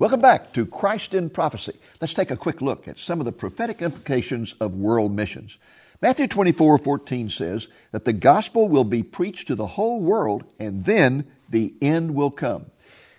Welcome 0.00 0.18
back 0.18 0.52
to 0.54 0.66
Christ 0.66 1.14
in 1.14 1.30
Prophecy. 1.30 1.74
Let's 2.00 2.14
take 2.14 2.32
a 2.32 2.36
quick 2.36 2.60
look 2.60 2.88
at 2.88 2.98
some 2.98 3.20
of 3.20 3.26
the 3.26 3.32
prophetic 3.32 3.80
implications 3.80 4.56
of 4.58 4.74
world 4.74 5.14
missions. 5.14 5.56
Matthew 6.02 6.26
24 6.26 6.78
14 6.78 7.30
says 7.30 7.68
that 7.92 8.04
the 8.04 8.12
gospel 8.12 8.68
will 8.68 8.82
be 8.82 9.04
preached 9.04 9.46
to 9.46 9.54
the 9.54 9.68
whole 9.68 10.00
world 10.00 10.42
and 10.58 10.84
then 10.84 11.26
the 11.48 11.74
end 11.80 12.16
will 12.16 12.32
come. 12.32 12.66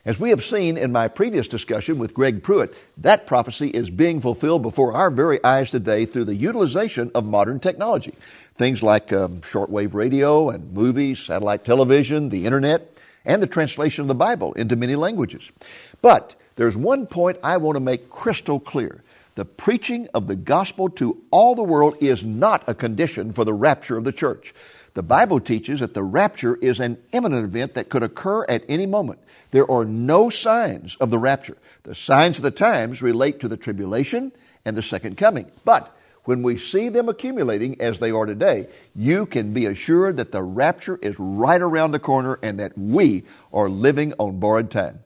As 0.04 0.20
we 0.20 0.32
have 0.32 0.44
seen 0.44 0.76
in 0.76 0.92
my 0.92 1.08
previous 1.08 1.48
discussion 1.48 1.98
with 1.98 2.14
Greg 2.14 2.44
Pruett, 2.44 2.74
that 2.98 3.26
prophecy 3.26 3.70
is 3.70 3.90
being 3.90 4.20
fulfilled 4.20 4.62
before 4.62 4.92
our 4.92 5.10
very 5.10 5.42
eyes 5.46 5.72
today 5.72 6.06
through 6.06 6.26
the 6.26 6.36
utilization 6.36 7.10
of 7.16 7.24
modern 7.24 7.62
technology. 7.62 8.16
Things 8.58 8.84
like 8.84 9.14
um, 9.14 9.40
shortwave 9.42 9.94
radio 9.94 10.50
and 10.50 10.74
movies, 10.74 11.20
satellite 11.20 11.64
television, 11.64 12.28
the 12.28 12.46
internet, 12.46 12.92
and 13.24 13.42
the 13.42 13.48
translation 13.48 14.02
of 14.02 14.10
the 14.10 14.14
Bible 14.14 14.52
into 14.54 14.76
many 14.76 14.98
languages. 14.98 15.50
But 16.02 16.36
there's 16.56 16.78
one 16.78 17.06
point 17.06 17.38
I 17.44 17.58
want 17.58 17.76
to 17.76 17.82
make 17.82 18.10
crystal 18.10 18.60
clear. 18.60 19.04
The 19.36 19.46
preaching 19.46 20.08
of 20.14 20.28
the 20.28 20.36
gospel 20.36 20.90
to 20.92 21.22
all 21.30 21.56
the 21.56 21.64
world 21.64 21.98
is 22.00 22.24
not 22.24 22.64
a 22.68 22.74
condition 22.74 23.34
for 23.34 23.44
the 23.44 23.54
rapture 23.54 23.98
of 23.98 24.06
the 24.06 24.14
church. 24.14 24.54
The 24.94 25.04
Bible 25.04 25.42
teaches 25.42 25.82
that 25.82 25.94
the 25.94 26.04
rapture 26.04 26.56
is 26.56 26.80
an 26.80 26.98
imminent 27.12 27.44
event 27.44 27.74
that 27.74 27.90
could 27.90 28.02
occur 28.02 28.46
at 28.48 28.64
any 28.70 28.86
moment. 28.86 29.20
There 29.52 29.70
are 29.70 29.84
no 29.84 30.30
signs 30.30 30.96
of 31.02 31.12
the 31.12 31.18
rapture. 31.20 31.58
The 31.84 31.94
signs 31.94 32.38
of 32.38 32.44
the 32.44 32.52
times 32.52 33.02
relate 33.02 33.42
to 33.42 33.50
the 33.50 33.58
tribulation 33.58 34.32
and 34.64 34.78
the 34.78 34.82
second 34.82 35.18
coming. 35.18 35.52
But 35.66 35.94
when 36.24 36.42
we 36.42 36.58
see 36.58 36.88
them 36.88 37.10
accumulating 37.10 37.82
as 37.82 38.00
they 38.00 38.12
are 38.12 38.26
today, 38.26 38.68
you 38.96 39.26
can 39.26 39.54
be 39.54 39.66
assured 39.66 40.16
that 40.18 40.32
the 40.32 40.42
rapture 40.42 40.98
is 41.02 41.20
right 41.20 41.62
around 41.62 41.92
the 41.92 42.00
corner 42.00 42.40
and 42.42 42.60
that 42.62 42.78
we 42.78 43.26
are 43.52 43.68
living 43.68 44.14
on 44.18 44.40
borrowed 44.40 44.72
time. 44.72 45.00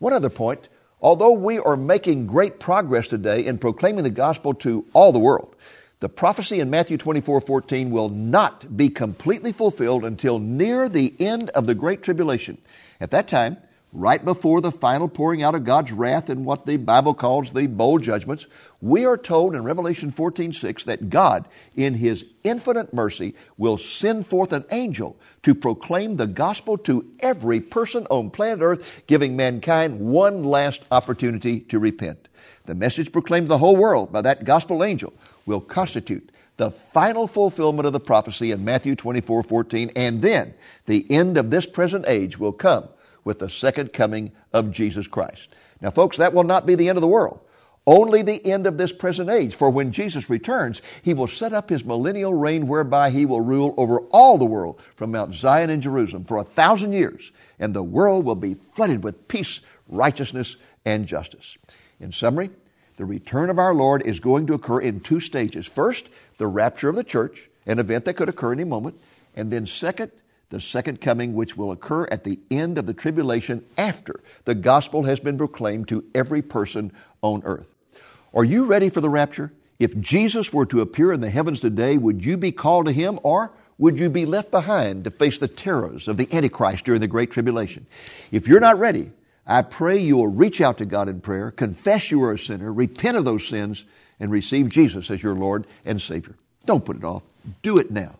One 0.00 0.12
other 0.12 0.30
point 0.30 0.68
although 1.00 1.32
we 1.32 1.58
are 1.58 1.76
making 1.76 2.26
great 2.26 2.58
progress 2.58 3.08
today 3.08 3.44
in 3.44 3.58
proclaiming 3.58 4.04
the 4.04 4.10
gospel 4.10 4.54
to 4.54 4.84
all 4.92 5.12
the 5.12 5.18
world, 5.18 5.54
the 6.00 6.08
prophecy 6.08 6.60
in 6.60 6.70
Matthew 6.70 6.96
24 6.96 7.40
14 7.40 7.90
will 7.90 8.08
not 8.08 8.76
be 8.76 8.88
completely 8.88 9.52
fulfilled 9.52 10.04
until 10.04 10.38
near 10.38 10.88
the 10.88 11.14
end 11.18 11.50
of 11.50 11.66
the 11.66 11.74
Great 11.74 12.02
Tribulation. 12.02 12.58
At 13.00 13.10
that 13.10 13.26
time, 13.28 13.56
right 13.92 14.22
before 14.24 14.60
the 14.60 14.72
final 14.72 15.08
pouring 15.08 15.42
out 15.42 15.54
of 15.54 15.64
God's 15.64 15.92
wrath 15.92 16.28
and 16.28 16.44
what 16.44 16.66
the 16.66 16.76
Bible 16.76 17.14
calls 17.14 17.50
the 17.50 17.66
bowl 17.66 17.98
judgments, 17.98 18.46
we 18.80 19.04
are 19.04 19.16
told 19.16 19.54
in 19.54 19.64
Revelation 19.64 20.10
14 20.10 20.52
6 20.52 20.84
that 20.84 21.10
God, 21.10 21.48
in 21.74 21.94
His 21.94 22.24
infinite 22.44 22.92
mercy, 22.92 23.34
will 23.56 23.78
send 23.78 24.26
forth 24.26 24.52
an 24.52 24.64
angel 24.70 25.16
to 25.42 25.54
proclaim 25.54 26.16
the 26.16 26.26
gospel 26.26 26.76
to 26.78 27.06
every 27.20 27.60
person 27.60 28.06
on 28.10 28.30
planet 28.30 28.60
Earth, 28.62 28.86
giving 29.06 29.36
mankind 29.36 29.98
one 29.98 30.44
last 30.44 30.82
opportunity 30.90 31.60
to 31.60 31.78
repent. 31.78 32.28
The 32.66 32.74
message 32.74 33.10
proclaimed 33.12 33.46
to 33.46 33.48
the 33.48 33.58
whole 33.58 33.76
world 33.76 34.12
by 34.12 34.20
that 34.22 34.44
gospel 34.44 34.84
angel 34.84 35.14
will 35.46 35.60
constitute 35.60 36.30
the 36.58 36.70
final 36.70 37.26
fulfillment 37.26 37.86
of 37.86 37.92
the 37.92 38.00
prophecy 38.00 38.50
in 38.50 38.64
Matthew 38.64 38.94
24 38.94 39.44
14, 39.44 39.92
and 39.96 40.20
then 40.20 40.52
the 40.86 41.10
end 41.10 41.38
of 41.38 41.50
this 41.50 41.66
present 41.66 42.06
age 42.06 42.38
will 42.38 42.52
come 42.52 42.88
with 43.28 43.40
the 43.40 43.50
second 43.50 43.92
coming 43.92 44.32
of 44.54 44.72
Jesus 44.72 45.06
Christ. 45.06 45.50
Now, 45.82 45.90
folks, 45.90 46.16
that 46.16 46.32
will 46.32 46.44
not 46.44 46.64
be 46.64 46.76
the 46.76 46.88
end 46.88 46.96
of 46.96 47.02
the 47.02 47.06
world. 47.06 47.40
Only 47.86 48.22
the 48.22 48.42
end 48.42 48.66
of 48.66 48.78
this 48.78 48.90
present 48.90 49.28
age. 49.28 49.54
For 49.54 49.68
when 49.68 49.92
Jesus 49.92 50.30
returns, 50.30 50.80
he 51.02 51.12
will 51.12 51.28
set 51.28 51.52
up 51.52 51.68
his 51.68 51.84
millennial 51.84 52.32
reign 52.32 52.68
whereby 52.68 53.10
he 53.10 53.26
will 53.26 53.42
rule 53.42 53.74
over 53.76 54.00
all 54.12 54.38
the 54.38 54.46
world 54.46 54.80
from 54.96 55.10
Mount 55.10 55.34
Zion 55.34 55.68
in 55.68 55.82
Jerusalem 55.82 56.24
for 56.24 56.38
a 56.38 56.42
thousand 56.42 56.94
years, 56.94 57.30
and 57.58 57.74
the 57.74 57.82
world 57.82 58.24
will 58.24 58.34
be 58.34 58.54
flooded 58.54 59.04
with 59.04 59.28
peace, 59.28 59.60
righteousness, 59.88 60.56
and 60.86 61.06
justice. 61.06 61.58
In 62.00 62.12
summary, 62.12 62.48
the 62.96 63.04
return 63.04 63.50
of 63.50 63.58
our 63.58 63.74
Lord 63.74 64.00
is 64.06 64.20
going 64.20 64.46
to 64.46 64.54
occur 64.54 64.80
in 64.80 65.00
two 65.00 65.20
stages. 65.20 65.66
First, 65.66 66.08
the 66.38 66.46
rapture 66.46 66.88
of 66.88 66.96
the 66.96 67.04
church, 67.04 67.50
an 67.66 67.78
event 67.78 68.06
that 68.06 68.14
could 68.14 68.30
occur 68.30 68.52
any 68.54 68.64
moment. 68.64 68.98
And 69.34 69.50
then, 69.50 69.66
second, 69.66 70.12
the 70.50 70.60
second 70.60 71.00
coming, 71.00 71.34
which 71.34 71.56
will 71.56 71.72
occur 71.72 72.06
at 72.10 72.24
the 72.24 72.38
end 72.50 72.78
of 72.78 72.86
the 72.86 72.94
tribulation 72.94 73.64
after 73.76 74.20
the 74.44 74.54
gospel 74.54 75.02
has 75.02 75.20
been 75.20 75.38
proclaimed 75.38 75.88
to 75.88 76.04
every 76.14 76.42
person 76.42 76.92
on 77.22 77.42
earth. 77.44 77.66
Are 78.34 78.44
you 78.44 78.66
ready 78.66 78.88
for 78.88 79.00
the 79.00 79.10
rapture? 79.10 79.52
If 79.78 79.98
Jesus 79.98 80.52
were 80.52 80.66
to 80.66 80.80
appear 80.80 81.12
in 81.12 81.20
the 81.20 81.30
heavens 81.30 81.60
today, 81.60 81.98
would 81.98 82.24
you 82.24 82.36
be 82.36 82.52
called 82.52 82.86
to 82.86 82.92
him 82.92 83.20
or 83.22 83.52
would 83.78 83.98
you 83.98 84.10
be 84.10 84.26
left 84.26 84.50
behind 84.50 85.04
to 85.04 85.10
face 85.10 85.38
the 85.38 85.48
terrors 85.48 86.08
of 86.08 86.16
the 86.16 86.28
Antichrist 86.32 86.84
during 86.84 87.00
the 87.00 87.06
Great 87.06 87.30
Tribulation? 87.30 87.86
If 88.32 88.48
you're 88.48 88.58
not 88.58 88.78
ready, 88.78 89.12
I 89.46 89.62
pray 89.62 89.98
you 89.98 90.16
will 90.16 90.28
reach 90.28 90.60
out 90.60 90.78
to 90.78 90.84
God 90.84 91.08
in 91.08 91.20
prayer, 91.20 91.50
confess 91.50 92.10
you 92.10 92.22
are 92.24 92.32
a 92.32 92.38
sinner, 92.38 92.72
repent 92.72 93.16
of 93.16 93.24
those 93.24 93.46
sins, 93.46 93.84
and 94.18 94.30
receive 94.30 94.68
Jesus 94.68 95.10
as 95.10 95.22
your 95.22 95.34
Lord 95.34 95.66
and 95.84 96.02
Savior. 96.02 96.34
Don't 96.66 96.84
put 96.84 96.96
it 96.96 97.04
off. 97.04 97.22
Do 97.62 97.78
it 97.78 97.90
now. 97.90 98.16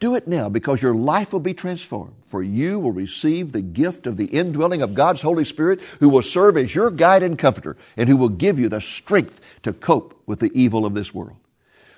Do 0.00 0.14
it 0.14 0.26
now 0.26 0.48
because 0.48 0.80
your 0.80 0.94
life 0.94 1.32
will 1.32 1.40
be 1.40 1.52
transformed. 1.52 2.14
For 2.26 2.42
you 2.42 2.78
will 2.78 2.92
receive 2.92 3.52
the 3.52 3.60
gift 3.60 4.06
of 4.06 4.16
the 4.16 4.24
indwelling 4.24 4.80
of 4.80 4.94
God's 4.94 5.20
Holy 5.20 5.44
Spirit 5.44 5.80
who 6.00 6.08
will 6.08 6.22
serve 6.22 6.56
as 6.56 6.74
your 6.74 6.90
guide 6.90 7.22
and 7.22 7.38
comforter 7.38 7.76
and 7.96 8.08
who 8.08 8.16
will 8.16 8.30
give 8.30 8.58
you 8.58 8.68
the 8.68 8.80
strength 8.80 9.40
to 9.62 9.74
cope 9.74 10.20
with 10.26 10.40
the 10.40 10.50
evil 10.54 10.86
of 10.86 10.94
this 10.94 11.12
world. 11.12 11.36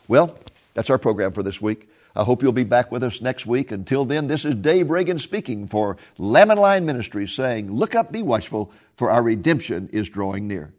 Well, 0.09 0.37
that's 0.75 0.91
our 0.91 0.99
program 0.99 1.33
for 1.33 1.45
this 1.45 1.61
week. 1.61 1.89
I 2.15 2.25
hope 2.25 2.43
you'll 2.43 2.53
be 2.53 2.65
back 2.65 2.91
with 2.91 3.05
us 3.05 3.21
next 3.23 3.47
week. 3.47 3.71
Until 3.71 4.05
then, 4.05 4.27
this 4.27 4.45
is 4.45 4.55
Dave 4.57 4.91
Reagan 4.91 5.19
speaking 5.19 5.69
for 5.69 5.97
Lamb 6.19 6.51
and 6.51 6.61
Lion 6.61 6.85
Ministries 6.85 7.33
saying, 7.33 7.73
Look 7.73 7.95
up, 7.95 8.11
be 8.11 8.23
watchful, 8.23 8.73
for 8.97 9.11
our 9.11 9.23
redemption 9.23 9.89
is 9.93 10.09
drawing 10.09 10.49
near. 10.49 10.73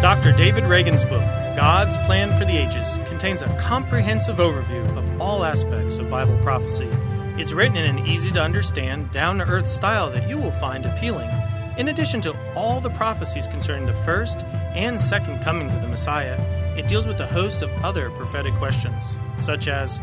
Dr. 0.00 0.32
David 0.32 0.64
Reagan's 0.64 1.04
book, 1.04 1.24
God's 1.56 1.96
Plan 2.06 2.38
for 2.38 2.44
the 2.44 2.56
Ages, 2.56 2.98
contains 3.08 3.42
a 3.42 3.54
comprehensive 3.58 4.36
overview 4.36 4.96
of 4.96 5.07
all 5.20 5.44
aspects 5.44 5.98
of 5.98 6.10
Bible 6.10 6.38
prophecy. 6.42 6.88
It's 7.36 7.52
written 7.52 7.76
in 7.76 7.96
an 7.96 8.06
easy 8.06 8.30
to 8.32 8.42
understand, 8.42 9.10
down 9.10 9.38
to 9.38 9.44
earth 9.44 9.68
style 9.68 10.10
that 10.10 10.28
you 10.28 10.38
will 10.38 10.50
find 10.52 10.86
appealing. 10.86 11.30
In 11.76 11.88
addition 11.88 12.20
to 12.22 12.36
all 12.54 12.80
the 12.80 12.90
prophecies 12.90 13.46
concerning 13.46 13.86
the 13.86 13.92
first 14.04 14.44
and 14.74 15.00
second 15.00 15.42
comings 15.42 15.74
of 15.74 15.82
the 15.82 15.88
Messiah, 15.88 16.38
it 16.76 16.88
deals 16.88 17.06
with 17.06 17.20
a 17.20 17.26
host 17.26 17.62
of 17.62 17.70
other 17.84 18.10
prophetic 18.10 18.54
questions 18.54 19.16
such 19.40 19.68
as 19.68 20.00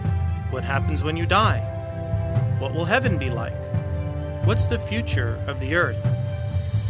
what 0.52 0.64
happens 0.64 1.04
when 1.04 1.18
you 1.18 1.26
die? 1.26 1.60
What 2.60 2.74
will 2.74 2.86
heaven 2.86 3.18
be 3.18 3.30
like? 3.30 3.54
What's 4.46 4.68
the 4.68 4.80
future 4.80 5.38
of 5.48 5.60
the 5.60 5.76
earth? 5.76 6.04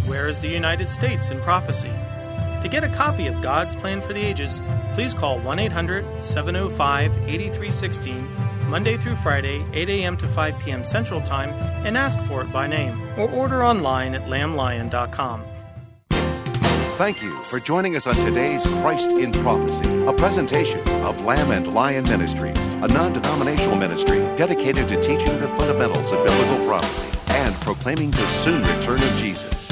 Where 0.06 0.28
is 0.28 0.40
the 0.40 0.48
United 0.48 0.90
States 0.90 1.32
in 1.32 1.40
prophecy? 1.42 1.92
To 2.66 2.70
get 2.70 2.84
a 2.84 2.90
copy 2.90 3.28
of 3.28 3.44
God's 3.44 3.76
Plan 3.76 4.02
for 4.02 4.12
the 4.12 4.26
Ages, 4.26 4.60
please 4.96 5.14
call 5.14 5.38
1 5.38 5.60
800 5.60 6.26
705 6.26 7.12
8316, 7.30 8.28
Monday 8.68 8.98
through 8.98 9.18
Friday, 9.18 9.64
8 9.72 9.88
a.m. 9.88 10.18
to 10.18 10.28
5 10.28 10.60
p.m. 10.62 10.84
Central 10.84 11.22
Time, 11.22 11.52
and 11.86 11.96
ask 11.96 12.18
for 12.22 12.42
it 12.42 12.52
by 12.52 12.66
name, 12.66 13.00
or 13.20 13.30
order 13.30 13.64
online 13.64 14.16
at 14.16 14.24
lamblion.com. 14.24 15.44
Thank 16.98 17.22
you 17.22 17.44
for 17.44 17.60
joining 17.60 17.96
us 17.96 18.08
on 18.08 18.16
today's 18.16 18.66
Christ 18.82 19.12
in 19.12 19.32
Prophecy, 19.32 19.88
a 20.08 20.14
presentation 20.14 20.80
of 21.04 21.24
Lamb 21.24 21.52
and 21.52 21.72
Lion 21.72 22.06
Ministries, 22.06 22.58
a 22.58 22.88
non 22.88 23.14
denominational 23.14 23.78
ministry 23.78 24.18
dedicated 24.38 24.90
to 24.90 25.00
teaching 25.04 25.40
the 25.40 25.48
fundamentals 25.50 26.12
of 26.12 26.26
biblical 26.26 26.66
prophecy 26.66 27.20
and 27.28 27.54
proclaiming 27.62 28.10
the 28.10 28.26
soon 28.44 28.64
return 28.64 29.00
of 29.00 29.18
Jesus. 29.18 29.72